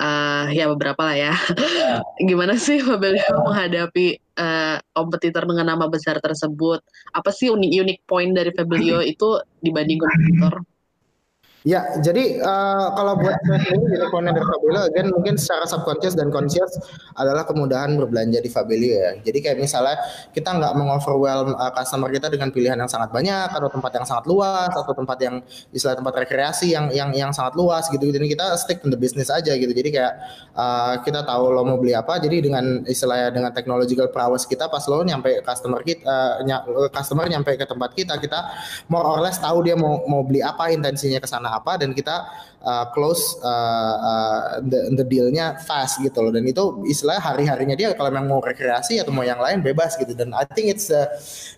Eh, 0.00 0.46
ya 0.56 0.64
beberapa 0.72 1.04
lah 1.04 1.16
ya. 1.16 1.32
Gimana 2.28 2.56
sih 2.56 2.80
Fabelio 2.80 3.36
menghadapi 3.44 4.06
eh, 4.16 4.76
kompetitor 4.96 5.44
dengan 5.44 5.76
nama 5.76 5.84
besar 5.92 6.16
tersebut? 6.24 6.80
Apa 7.12 7.28
sih 7.28 7.52
unik 7.52 7.70
unik 7.84 7.98
poin 8.08 8.32
dari 8.32 8.48
Fabelio 8.56 9.04
itu 9.04 9.36
dibanding 9.60 10.00
kompetitor? 10.00 10.64
Ya, 11.60 11.84
jadi 12.00 12.40
uh, 12.40 12.96
kalau 12.96 13.20
buat 13.20 13.36
saya 13.44 14.08
poinnya 14.08 14.32
dari 14.32 14.48
Fabelio, 14.48 14.80
again 14.88 15.12
mungkin 15.12 15.36
secara 15.36 15.68
subconscious 15.68 16.16
dan 16.16 16.32
conscious 16.32 16.72
adalah 17.20 17.44
kemudahan 17.44 18.00
berbelanja 18.00 18.40
di 18.40 18.48
Fabelio 18.48 18.96
ya. 18.96 19.12
Jadi 19.20 19.44
kayak 19.44 19.60
misalnya 19.60 20.00
kita 20.32 20.56
nggak 20.56 20.72
mengoverwhelm 20.72 21.52
uh, 21.52 21.68
customer 21.76 22.08
kita 22.08 22.32
dengan 22.32 22.48
pilihan 22.48 22.80
yang 22.80 22.88
sangat 22.88 23.12
banyak 23.12 23.52
atau 23.52 23.68
tempat 23.68 23.92
yang 23.92 24.06
sangat 24.08 24.24
luas 24.24 24.72
atau 24.72 24.96
tempat 24.96 25.20
yang 25.20 25.36
istilah 25.68 26.00
tempat 26.00 26.24
rekreasi 26.24 26.72
yang 26.72 26.88
yang 26.96 27.12
yang 27.12 27.28
sangat 27.28 27.52
luas 27.52 27.92
gitu. 27.92 28.08
Jadi 28.08 28.32
kita 28.32 28.56
stick 28.56 28.80
to 28.80 28.88
the 28.88 28.96
business 28.96 29.28
aja 29.28 29.52
gitu. 29.52 29.76
Jadi 29.76 29.92
kayak 29.92 30.16
uh, 30.56 30.96
kita 31.04 31.28
tahu 31.28 31.52
lo 31.52 31.60
mau 31.68 31.76
beli 31.76 31.92
apa. 31.92 32.16
Jadi 32.24 32.40
dengan 32.40 32.88
istilahnya 32.88 33.36
dengan 33.36 33.52
technological 33.52 34.08
prowess 34.08 34.48
kita 34.48 34.64
pas 34.72 34.80
lo 34.88 35.04
nyampe 35.04 35.44
customer 35.44 35.84
kita 35.84 36.08
uh, 36.08 36.34
ny 36.40 36.56
customer 36.88 37.28
nyampe 37.28 37.52
ke 37.52 37.68
tempat 37.68 37.92
kita 37.92 38.16
kita 38.16 38.48
more 38.88 39.04
or 39.04 39.20
less 39.20 39.36
tahu 39.36 39.60
dia 39.60 39.76
mau 39.76 40.00
mau 40.08 40.24
beli 40.24 40.40
apa 40.40 40.72
intensinya 40.72 41.20
ke 41.20 41.28
sana 41.28 41.49
apa 41.50 41.76
dan 41.82 41.90
kita 41.90 42.30
uh, 42.62 42.86
close 42.94 43.36
uh, 43.42 43.94
uh, 43.98 44.42
the, 44.62 44.94
the 44.94 45.04
dealnya 45.04 45.58
fast 45.66 45.98
gitu 46.00 46.22
loh. 46.22 46.32
Dan 46.32 46.46
itu 46.46 46.82
istilah 46.86 47.18
hari-harinya 47.18 47.74
dia 47.74 47.92
kalau 47.98 48.14
memang 48.14 48.38
mau 48.38 48.40
rekreasi 48.40 49.02
atau 49.02 49.10
mau 49.10 49.26
yang 49.26 49.42
lain 49.42 49.60
bebas 49.60 49.98
gitu. 49.98 50.14
Dan 50.14 50.30
I 50.32 50.46
think 50.46 50.70
it's 50.70 50.88
a 50.88 51.10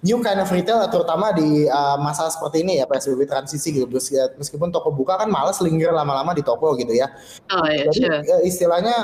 new 0.02 0.18
kind 0.24 0.40
of 0.40 0.48
retail 0.50 0.82
terutama 0.88 1.30
di 1.36 1.68
uh, 1.68 2.00
masa 2.00 2.32
seperti 2.32 2.64
ini 2.64 2.80
ya 2.80 2.88
PSBB 2.88 3.28
transisi 3.28 3.72
gitu. 3.72 3.86
Meskipun 4.40 4.72
toko 4.72 4.90
buka 4.90 5.20
kan 5.20 5.28
males 5.28 5.60
linggir 5.60 5.92
lama-lama 5.92 6.32
di 6.32 6.42
toko 6.42 6.74
gitu 6.74 6.92
ya. 6.96 7.12
Oh 7.52 7.66
iya, 7.68 7.86
jadi 7.88 7.98
sure. 8.00 8.18
uh, 8.38 8.42
istilahnya 8.42 8.94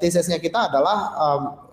tesisnya 0.00 0.40
kita 0.40 0.72
adalah 0.72 0.98
um, 1.16 1.69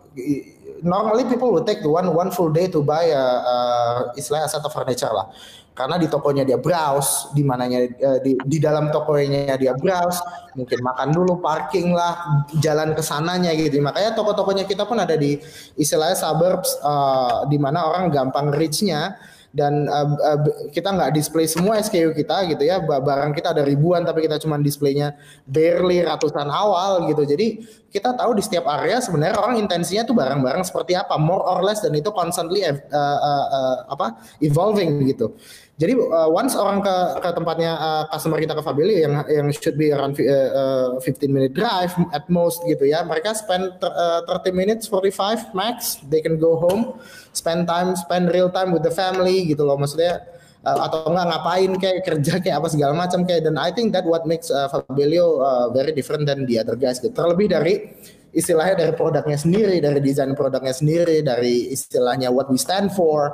normally 0.83 1.25
people 1.25 1.49
will 1.53 1.65
take 1.65 1.81
the 1.81 1.89
one 1.89 2.07
one 2.13 2.29
full 2.29 2.49
day 2.53 2.67
to 2.69 2.83
buy 2.83 3.09
a, 3.09 3.25
uh, 3.41 3.99
istilahnya 4.17 4.49
set 4.49 4.63
of 4.65 4.73
furniture 4.73 5.11
lah 5.11 5.29
karena 5.77 6.01
di 6.01 6.09
tokonya 6.09 6.41
dia 6.41 6.57
browse, 6.57 7.29
di 7.37 7.45
mananya 7.45 7.85
uh, 7.85 8.17
di, 8.17 8.33
di 8.33 8.57
dalam 8.57 8.89
tokonya 8.89 9.53
dia 9.61 9.77
browse, 9.77 10.17
mungkin 10.57 10.81
makan 10.81 11.13
dulu, 11.13 11.37
parking 11.37 11.93
lah, 11.93 12.41
jalan 12.57 12.97
ke 12.97 13.05
sananya 13.05 13.53
gitu. 13.53 13.77
Makanya 13.85 14.17
toko-tokonya 14.17 14.65
kita 14.65 14.89
pun 14.89 14.97
ada 14.97 15.13
di 15.13 15.37
istilahnya 15.77 16.17
suburbs 16.17 16.81
uh, 16.81 17.45
di 17.45 17.61
mana 17.61 17.85
orang 17.93 18.09
gampang 18.09 18.49
reach-nya 18.57 19.21
dan 19.55 19.87
uh, 19.87 20.07
uh, 20.15 20.39
kita 20.71 20.91
nggak 20.91 21.11
display 21.15 21.47
semua 21.47 21.79
SKU 21.79 22.11
kita 22.13 22.47
gitu 22.51 22.63
ya. 22.67 22.79
Barang 22.83 23.31
kita 23.31 23.55
ada 23.55 23.63
ribuan 23.63 24.03
tapi 24.03 24.27
kita 24.27 24.37
cuma 24.39 24.59
displaynya 24.59 25.15
barely 25.47 26.03
ratusan 26.03 26.47
awal 26.47 27.07
gitu. 27.07 27.23
Jadi 27.23 27.63
kita 27.87 28.13
tahu 28.13 28.35
di 28.35 28.43
setiap 28.43 28.67
area 28.67 28.99
sebenarnya 28.99 29.39
orang 29.39 29.57
intensinya 29.63 30.03
tuh 30.03 30.13
barang-barang 30.13 30.63
seperti 30.67 30.93
apa 30.93 31.15
more 31.15 31.41
or 31.41 31.63
less 31.63 31.79
dan 31.79 31.95
itu 31.95 32.11
constantly 32.11 32.61
uh, 32.67 32.75
uh, 32.75 33.45
uh, 33.47 33.77
apa 33.89 34.19
evolving 34.43 35.07
gitu 35.07 35.33
jadi 35.77 35.93
uh, 35.93 36.25
once 36.33 36.57
orang 36.57 36.81
ke 36.81 36.95
ke 37.21 37.29
tempatnya 37.37 37.77
uh, 37.77 38.03
customer 38.09 38.41
kita 38.41 38.57
ke 38.57 38.65
Fabelio 38.65 38.97
yang 38.97 39.13
yang 39.29 39.47
should 39.53 39.77
be 39.77 39.93
around 39.93 40.17
uh, 40.17 40.97
15 40.97 41.29
minute 41.29 41.53
drive 41.53 41.93
at 42.17 42.25
most 42.33 42.65
gitu 42.65 42.89
ya. 42.89 43.05
Mereka 43.05 43.37
spend 43.37 43.77
uh, 43.85 44.25
30 44.25 44.57
minutes 44.57 44.89
45 44.89 45.53
max 45.53 46.01
they 46.09 46.17
can 46.17 46.41
go 46.41 46.57
home, 46.57 46.97
spend 47.29 47.69
time 47.69 47.93
spend 47.93 48.33
real 48.33 48.49
time 48.49 48.73
with 48.73 48.81
the 48.81 48.89
family 48.89 49.45
gitu 49.45 49.69
loh 49.69 49.77
maksudnya 49.77 50.25
uh, 50.65 50.89
atau 50.89 51.13
enggak 51.13 51.27
ngapain 51.29 51.71
kayak 51.77 52.01
kerja 52.01 52.33
kayak 52.41 52.57
apa 52.57 52.67
segala 52.73 52.97
macam 52.97 53.21
kayak 53.21 53.45
dan 53.45 53.61
I 53.61 53.69
think 53.69 53.93
that 53.93 54.09
what 54.09 54.25
makes 54.25 54.49
uh, 54.49 54.65
Fabelio 54.73 55.45
uh, 55.45 55.69
very 55.77 55.93
different 55.93 56.25
than 56.25 56.49
the 56.49 56.57
other 56.57 56.73
guys 56.73 56.97
gitu. 56.97 57.13
Terlebih 57.13 57.53
dari 57.53 57.85
istilahnya 58.33 58.81
dari 58.81 58.93
produknya 58.97 59.37
sendiri, 59.37 59.77
dari 59.77 60.01
desain 60.01 60.33
produknya 60.33 60.73
sendiri, 60.73 61.21
dari 61.21 61.69
istilahnya 61.69 62.33
what 62.33 62.49
we 62.49 62.57
stand 62.57 62.89
for 62.97 63.29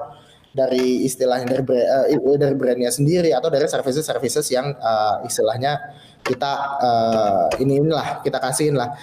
dari 0.53 1.03
istilahnya 1.03 1.49
dari 1.49 1.65
uh, 1.65 2.37
dari 2.37 2.53
brandnya 2.53 2.93
sendiri 2.93 3.33
atau 3.33 3.49
dari 3.49 3.65
services 3.65 4.05
services 4.05 4.45
yang 4.53 4.71
uh, 4.77 5.25
istilahnya 5.25 5.81
kita 6.21 6.53
uh, 6.79 7.45
ini 7.57 7.81
inilah 7.81 8.21
kita 8.21 8.37
kasihin 8.37 8.77
lah 8.77 8.93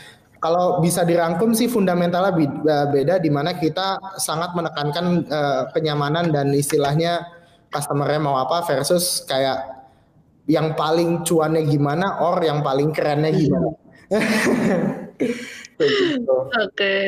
kalau 0.41 0.81
bisa 0.81 1.05
dirangkum 1.05 1.53
sih 1.53 1.69
fundamentalnya 1.69 2.33
beda 2.89 3.21
di 3.21 3.29
mana 3.29 3.61
kita 3.61 4.01
sangat 4.17 4.57
menekankan 4.57 5.29
uh, 5.29 5.63
kenyamanan 5.77 6.33
dan 6.33 6.55
istilahnya 6.57 7.29
customernya 7.69 8.21
mau 8.25 8.41
apa 8.41 8.65
versus 8.65 9.21
kayak 9.29 9.85
yang 10.49 10.73
paling 10.75 11.23
cuannya 11.29 11.63
gimana 11.69 12.25
or 12.25 12.41
yang 12.41 12.65
paling 12.65 12.91
kerennya 12.91 13.31
gimana. 13.31 13.71
Oke, 15.81 16.49
okay. 16.51 17.05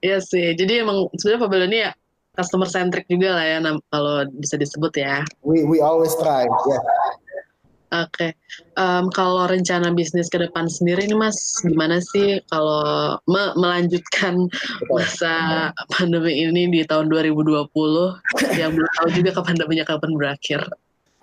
iya 0.00 0.22
sih. 0.22 0.54
Jadi 0.54 0.84
emang 0.84 1.10
sebenarnya 1.16 1.40
Fabelio 1.42 1.66
ini 1.68 1.78
ya 1.84 1.90
customer 2.36 2.68
centric 2.68 3.08
juga 3.08 3.40
lah 3.40 3.44
ya 3.48 3.58
kalau 3.90 4.28
bisa 4.36 4.60
disebut 4.60 4.92
ya. 4.94 5.24
We 5.40 5.64
we 5.64 5.80
always 5.80 6.12
try, 6.20 6.44
ya. 6.44 6.78
Yeah. 6.78 6.82
Oke, 7.86 8.34
Em, 8.76 9.04
kalau 9.14 9.48
rencana 9.48 9.94
bisnis 9.94 10.28
ke 10.28 10.36
depan 10.36 10.68
sendiri 10.68 11.08
nih 11.08 11.16
Mas, 11.16 11.38
gimana 11.64 12.02
sih 12.02 12.42
kalau 12.52 13.16
me- 13.24 13.54
melanjutkan 13.56 14.48
masa 14.92 15.70
pandemi 15.94 16.44
ini 16.44 16.68
di 16.68 16.82
tahun 16.84 17.08
2020 17.08 17.72
yang 18.60 18.74
belum 18.76 18.90
tahu 19.00 19.08
juga 19.16 19.30
kapan 19.38 19.56
pandeminya 19.56 19.84
kapan 19.88 20.12
berakhir? 20.12 20.60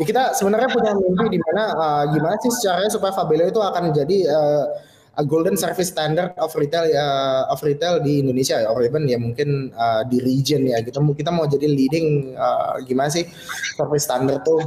Ya, 0.02 0.04
kita 0.08 0.23
sebenarnya 0.34 0.69
punya 0.73 0.91
mimpi 0.97 1.38
di 1.38 1.39
mana 1.45 1.63
uh, 1.78 2.04
gimana 2.10 2.39
sih 2.41 2.49
caranya 2.65 2.89
supaya 2.89 3.13
Fabelio 3.13 3.52
itu 3.54 3.62
akan 3.62 3.93
jadi 3.93 4.17
uh, 4.34 4.65
a 5.13 5.21
golden 5.21 5.54
service 5.54 5.93
standard 5.93 6.34
of 6.41 6.49
retail 6.58 6.89
uh, 6.89 7.45
of 7.54 7.62
retail 7.62 8.02
di 8.02 8.26
Indonesia 8.26 8.58
ya, 8.58 8.69
or 8.73 8.82
even 8.82 9.06
ya 9.06 9.21
mungkin 9.21 9.69
uh, 9.78 10.02
di 10.10 10.17
region 10.17 10.65
ya. 10.65 10.82
Kita 10.82 10.97
kita 10.97 11.30
mau 11.30 11.45
jadi 11.45 11.69
leading 11.69 12.34
uh, 12.34 12.82
gimana 12.82 13.13
sih 13.13 13.30
service 13.78 14.10
standard 14.10 14.41
tuh 14.41 14.58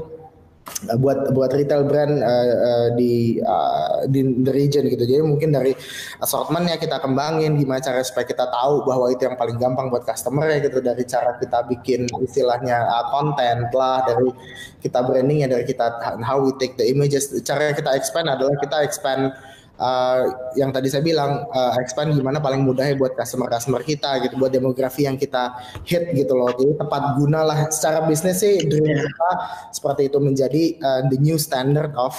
uh, 0.87 0.99
buat 1.03 1.35
buat 1.35 1.51
retail 1.51 1.83
brand 1.91 2.23
uh, 2.23 2.47
uh, 2.63 2.89
di 2.95 3.43
uh, 3.43 4.07
di 4.07 4.23
the 4.47 4.53
region 4.55 4.87
gitu. 4.87 5.03
Jadi 5.03 5.19
mungkin 5.27 5.51
dari 5.51 5.75
assortmentnya 6.23 6.79
kita 6.79 7.03
kembangin 7.03 7.59
gimana 7.59 7.83
cara 7.83 8.07
supaya 8.07 8.31
kita 8.31 8.47
tahu 8.47 8.87
bahwa 8.87 9.11
itu 9.11 9.27
yang 9.27 9.35
paling 9.35 9.59
gampang 9.59 9.91
buat 9.91 10.07
customer 10.07 10.47
ya 10.47 10.63
gitu 10.63 10.79
dari 10.79 11.03
cara 11.11 11.35
kita 11.43 11.67
bikin 11.67 12.07
istilahnya 12.23 12.87
uh, 12.87 13.11
konten 13.11 13.67
lah 13.75 14.07
dari 14.07 14.31
kita 14.79 15.03
branding 15.03 15.43
ya 15.43 15.51
dari 15.51 15.67
kita 15.67 15.91
how 16.23 16.39
we 16.39 16.55
take 16.63 16.79
the 16.79 16.87
images. 16.87 17.35
Cara 17.43 17.75
kita 17.75 17.99
expand 17.99 18.31
adalah 18.31 18.55
kita 18.63 18.87
expand 18.87 19.35
uh, 19.81 20.53
yang 20.57 20.73
tadi 20.73 20.89
saya 20.93 21.05
bilang 21.05 21.49
uh, 21.53 21.73
expand 21.81 22.13
gimana 22.13 22.41
paling 22.41 22.65
mudahnya 22.65 22.97
buat 22.97 23.17
customer 23.17 23.49
customer 23.49 23.81
kita 23.85 24.21
gitu 24.25 24.37
buat 24.41 24.53
demografi 24.53 25.05
yang 25.09 25.17
kita 25.17 25.57
hit 25.85 26.13
gitu 26.13 26.33
loh. 26.37 26.53
Jadi 26.53 26.77
tepat 26.77 27.03
guna 27.21 27.41
lah. 27.45 27.59
Secara 27.69 28.05
bisnis 28.05 28.41
sih 28.41 28.61
dream 28.65 28.97
kita 29.01 29.31
seperti 29.73 30.09
itu 30.09 30.19
menjadi 30.21 30.63
uh, 30.81 31.01
the 31.09 31.19
new 31.21 31.37
standard 31.37 31.93
of 31.97 32.17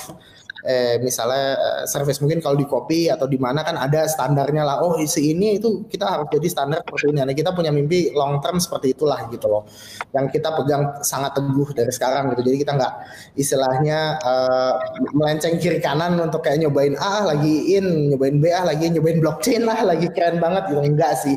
eh, 0.65 0.95
misalnya 1.03 1.45
eh, 1.57 1.83
service 1.85 2.23
mungkin 2.23 2.41
kalau 2.41 2.57
di 2.57 2.65
kopi 2.65 3.11
atau 3.11 3.29
di 3.29 3.37
mana 3.37 3.61
kan 3.61 3.77
ada 3.77 4.07
standarnya 4.09 4.63
lah. 4.65 4.75
Oh 4.81 4.97
isi 4.97 5.33
ini 5.35 5.59
itu 5.59 5.85
kita 5.85 6.05
harus 6.07 6.27
jadi 6.33 6.47
standar 6.49 6.79
seperti 6.81 7.13
ini. 7.13 7.19
Nah, 7.21 7.35
kita 7.35 7.51
punya 7.53 7.69
mimpi 7.69 8.13
long 8.15 8.39
term 8.41 8.57
seperti 8.57 8.97
itulah 8.97 9.27
gitu 9.29 9.45
loh. 9.45 9.67
Yang 10.15 10.39
kita 10.39 10.49
pegang 10.57 10.83
sangat 11.03 11.37
teguh 11.37 11.69
dari 11.75 11.91
sekarang 11.93 12.33
gitu. 12.33 12.41
Jadi 12.47 12.57
kita 12.63 12.71
nggak 12.77 12.93
istilahnya 13.37 13.99
uh, 14.23 14.73
melenceng 15.13 15.61
kiri 15.61 15.77
kanan 15.83 16.17
untuk 16.17 16.41
kayak 16.41 16.63
nyobain 16.63 16.95
A 16.97 17.27
lagi 17.27 17.77
in 17.77 18.13
nyobain 18.13 18.39
B 18.41 18.49
ah 18.49 18.65
lagi 18.65 18.89
in, 18.89 18.97
nyobain 18.97 19.19
blockchain 19.21 19.63
lah 19.67 19.83
lagi 19.85 20.07
keren 20.13 20.41
banget 20.41 20.73
gitu. 20.73 20.81
Enggak 20.81 21.13
sih. 21.19 21.35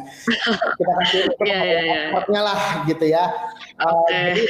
Kita 0.79 0.93
kasih 1.05 1.23
iya, 1.45 1.59
iya. 1.67 2.01
effortnya 2.13 2.41
lah 2.41 2.61
gitu 2.87 3.05
ya. 3.09 3.25
Uh, 3.81 3.97
Oke. 4.05 4.13
jadi 4.13 4.43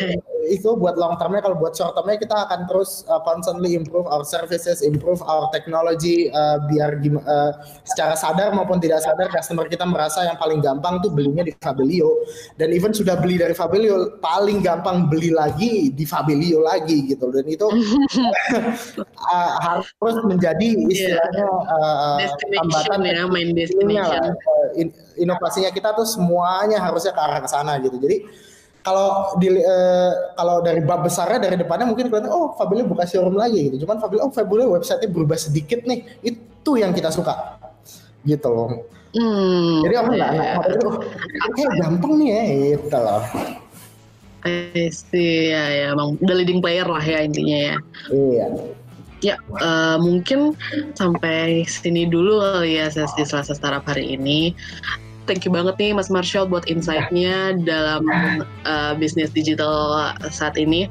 itu 0.49 0.73
buat 0.79 0.97
long 0.97 1.21
termnya 1.21 1.45
kalau 1.45 1.57
buat 1.61 1.77
short 1.77 1.93
termnya 1.93 2.17
kita 2.17 2.37
akan 2.49 2.65
terus 2.65 3.05
uh, 3.11 3.21
constantly 3.23 3.77
improve 3.77 4.09
our 4.09 4.25
services, 4.25 4.81
improve 4.81 5.21
our 5.29 5.51
technology 5.53 6.33
uh, 6.33 6.63
biar 6.71 6.97
uh, 7.05 7.53
secara 7.85 8.17
sadar 8.17 8.57
maupun 8.57 8.81
tidak 8.81 9.05
sadar 9.05 9.29
customer 9.29 9.69
kita 9.69 9.85
merasa 9.85 10.25
yang 10.25 10.41
paling 10.41 10.65
gampang 10.65 10.99
tuh 11.05 11.13
belinya 11.13 11.45
di 11.45 11.53
Fabelio 11.61 12.25
dan 12.57 12.73
even 12.73 12.97
sudah 12.97 13.21
beli 13.21 13.37
dari 13.37 13.53
Fabelio 13.53 14.19
paling 14.25 14.65
gampang 14.65 15.13
beli 15.13 15.29
lagi 15.35 15.93
di 15.93 16.05
Fabelio 16.09 16.65
lagi 16.65 17.05
gitu 17.11 17.29
dan 17.29 17.45
itu 17.45 17.67
uh, 19.33 19.51
harus 19.61 20.17
menjadi 20.25 20.69
istilahnya 20.89 21.47
uh, 21.47 22.17
Destination 22.21 23.01
ya, 23.05 23.25
main 23.29 23.51
ininya 23.53 24.05
lah, 24.07 24.23
destination. 24.31 24.35
uh, 24.35 24.69
in- 24.79 24.95
inovasinya 25.21 25.71
kita 25.75 25.93
tuh 25.93 26.07
semuanya 26.07 26.79
harusnya 26.81 27.13
ke 27.13 27.21
arah 27.21 27.41
ke 27.43 27.49
sana 27.49 27.77
gitu. 27.83 27.97
Jadi 28.01 28.17
kalau 28.81 29.37
di 29.37 29.49
eh, 29.53 30.13
kalau 30.37 30.65
dari 30.65 30.81
bab 30.81 31.05
besarnya 31.05 31.39
dari 31.51 31.57
depannya 31.61 31.85
mungkin 31.89 32.09
kelihatan 32.09 32.33
oh 32.33 32.57
Fabelio 32.57 32.89
buka 32.89 33.05
showroom 33.05 33.37
lagi 33.37 33.69
gitu. 33.69 33.85
Cuman 33.85 34.01
Fabelio 34.01 34.29
oh 34.29 34.33
Fabelio 34.33 34.73
website-nya 34.73 35.09
berubah 35.13 35.37
sedikit 35.37 35.85
nih. 35.85 36.05
Itu 36.25 36.81
yang 36.81 36.97
kita 36.97 37.13
suka. 37.13 37.61
Gitu 38.25 38.49
loh. 38.49 38.89
Hmm, 39.11 39.83
Jadi 39.83 39.95
aku 39.99 40.11
nggak 40.15 40.31
iya. 40.39 40.55
nggak 40.55 40.87
oh, 40.87 41.03
kayak 41.59 41.73
gampang 41.83 42.13
nih 42.23 42.29
ya 42.31 42.43
gitu 42.79 42.99
loh. 42.99 43.23
I 44.41 44.89
see, 44.89 45.53
ya, 45.53 45.69
ya, 45.69 45.85
emang 45.93 46.17
udah 46.17 46.33
leading 46.41 46.65
player 46.65 46.89
lah 46.89 47.03
ya 47.05 47.21
intinya 47.21 47.59
ya. 47.61 47.77
Iya. 48.09 48.47
Ya, 49.21 49.37
eh, 49.37 49.97
mungkin 50.01 50.57
sampai 50.97 51.69
sini 51.69 52.09
dulu 52.09 52.41
kali 52.41 52.81
ya 52.81 52.89
sesi 52.89 53.21
Selasa 53.21 53.53
Startup 53.53 53.85
hari 53.85 54.17
ini. 54.17 54.57
Thank 55.31 55.47
you 55.47 55.55
banget 55.55 55.79
nih 55.79 55.95
Mas 55.95 56.11
Marshall 56.11 56.51
buat 56.51 56.67
insight-nya 56.67 57.55
dalam 57.63 58.03
eh, 58.67 58.93
bisnis 58.99 59.31
digital 59.31 60.11
saat 60.27 60.59
ini. 60.59 60.91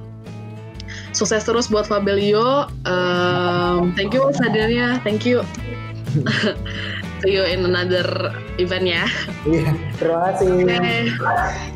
Sukses 1.11 1.43
terus 1.43 1.67
buat 1.67 1.91
Fabelio. 1.91 2.71
Um, 2.87 3.91
thank 3.99 4.15
you 4.15 4.31
hadirnya. 4.39 5.03
Thank 5.03 5.27
you. 5.27 5.43
See 7.19 7.35
you 7.35 7.43
in 7.43 7.67
another 7.67 8.31
event 8.55 8.87
ya. 8.87 9.05
Iya. 9.43 9.75
Terima 9.99 10.31
kasih. 10.31 10.63
Oke. 10.63 11.75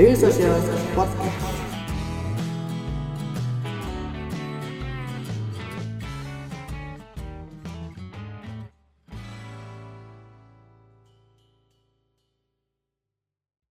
Social 0.00 0.30
Podcast. 0.32 0.79